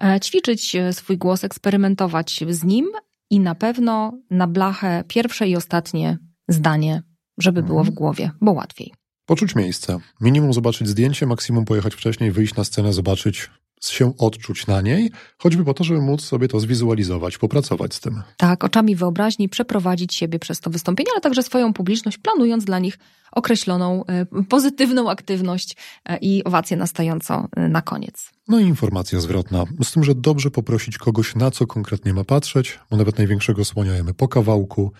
E, 0.02 0.20
Ćwiczyć 0.20 0.76
e, 0.76 0.94
swój 0.94 1.18
głos, 1.18 1.44
eksperymentować 1.44 2.44
z 2.50 2.64
nim 2.64 2.86
i 3.30 3.40
na 3.40 3.56
pewno 3.56 4.14
na 4.30 4.48
blachę 4.48 5.04
pierwsze 5.08 5.48
i 5.48 5.56
ostatnie 5.56 6.18
zdanie, 6.48 7.04
żeby 7.38 7.64
było 7.64 7.80
w 7.84 7.88
Mhm. 7.88 7.96
głowie, 7.96 8.32
bo 8.42 8.52
łatwiej. 8.52 8.94
Poczuć 9.26 9.56
miejsce. 9.56 10.00
Minimum 10.22 10.54
zobaczyć 10.54 10.88
zdjęcie, 10.88 11.26
maksimum 11.26 11.66
pojechać 11.66 11.94
wcześniej, 11.96 12.32
wyjść 12.32 12.56
na 12.56 12.64
scenę, 12.64 12.94
zobaczyć, 12.94 13.50
się 13.82 14.18
odczuć 14.18 14.68
na 14.68 14.82
niej, 14.82 15.12
choćby 15.38 15.66
po 15.66 15.74
to, 15.74 15.84
żeby 15.84 16.02
móc 16.02 16.22
sobie 16.22 16.48
to 16.48 16.60
zwizualizować, 16.60 17.38
popracować 17.38 17.94
z 17.94 18.00
tym. 18.00 18.24
Tak, 18.38 18.64
oczami 18.64 18.96
wyobraźni 18.96 19.50
przeprowadzić 19.50 20.16
siebie 20.16 20.40
przez 20.40 20.60
to 20.60 20.70
wystąpienie, 20.70 21.10
ale 21.14 21.22
także 21.22 21.44
swoją 21.44 21.74
publiczność, 21.74 22.18
planując 22.18 22.66
dla 22.66 22.80
nich 22.80 22.98
określoną 23.32 24.06
e, 24.06 24.26
pozytywną 24.50 25.10
aktywność 25.10 25.76
e, 26.06 26.18
i 26.18 26.44
owację 26.44 26.78
na 26.78 26.88
stojąco 26.88 27.48
e, 27.56 27.70
na 27.70 27.82
koniec. 27.82 28.32
No 28.48 28.60
i 28.60 28.64
informacja 28.64 29.20
zwrotna. 29.20 29.64
Z 29.84 29.92
tym, 29.92 30.04
że 30.04 30.16
dobrze 30.16 30.52
poprosić 30.52 30.98
kogoś, 30.98 31.36
na 31.36 31.52
co 31.52 31.68
konkretnie 31.68 32.14
ma 32.14 32.24
patrzeć, 32.24 32.80
bo 32.92 32.98
nawet 32.98 33.18
największego 33.18 33.66
słonia 33.66 33.96
jemy 33.96 34.14
po 34.14 34.28
kawałku. 34.28 34.92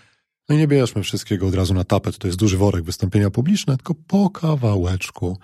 No 0.50 0.56
i 0.56 0.58
nie 0.58 0.68
bierzmy 0.68 1.04
wszystkiego 1.04 1.48
od 1.48 1.56
razu 1.56 1.74
na 1.74 1.84
tapet, 1.84 2.18
to 2.18 2.28
jest 2.28 2.40
duży 2.40 2.58
worek 2.58 2.84
wystąpienia 2.84 3.30
publiczne, 3.30 3.78
tylko 3.78 3.96
po 4.08 4.30
kawałeczku. 4.30 5.38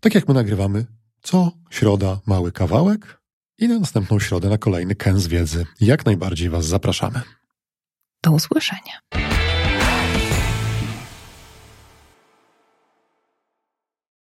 Tak 0.00 0.14
jak 0.14 0.28
my 0.28 0.34
nagrywamy, 0.34 0.86
co 1.26 1.52
środa 1.70 2.20
mały 2.26 2.52
kawałek 2.52 3.20
i 3.58 3.68
na 3.68 3.78
następną 3.78 4.18
środę 4.20 4.48
na 4.48 4.58
kolejny 4.58 4.94
kęs 4.94 5.26
wiedzy. 5.26 5.66
Jak 5.80 6.06
najbardziej 6.06 6.50
Was 6.50 6.66
zapraszamy. 6.66 7.20
Do 8.22 8.32
usłyszenia. 8.32 9.00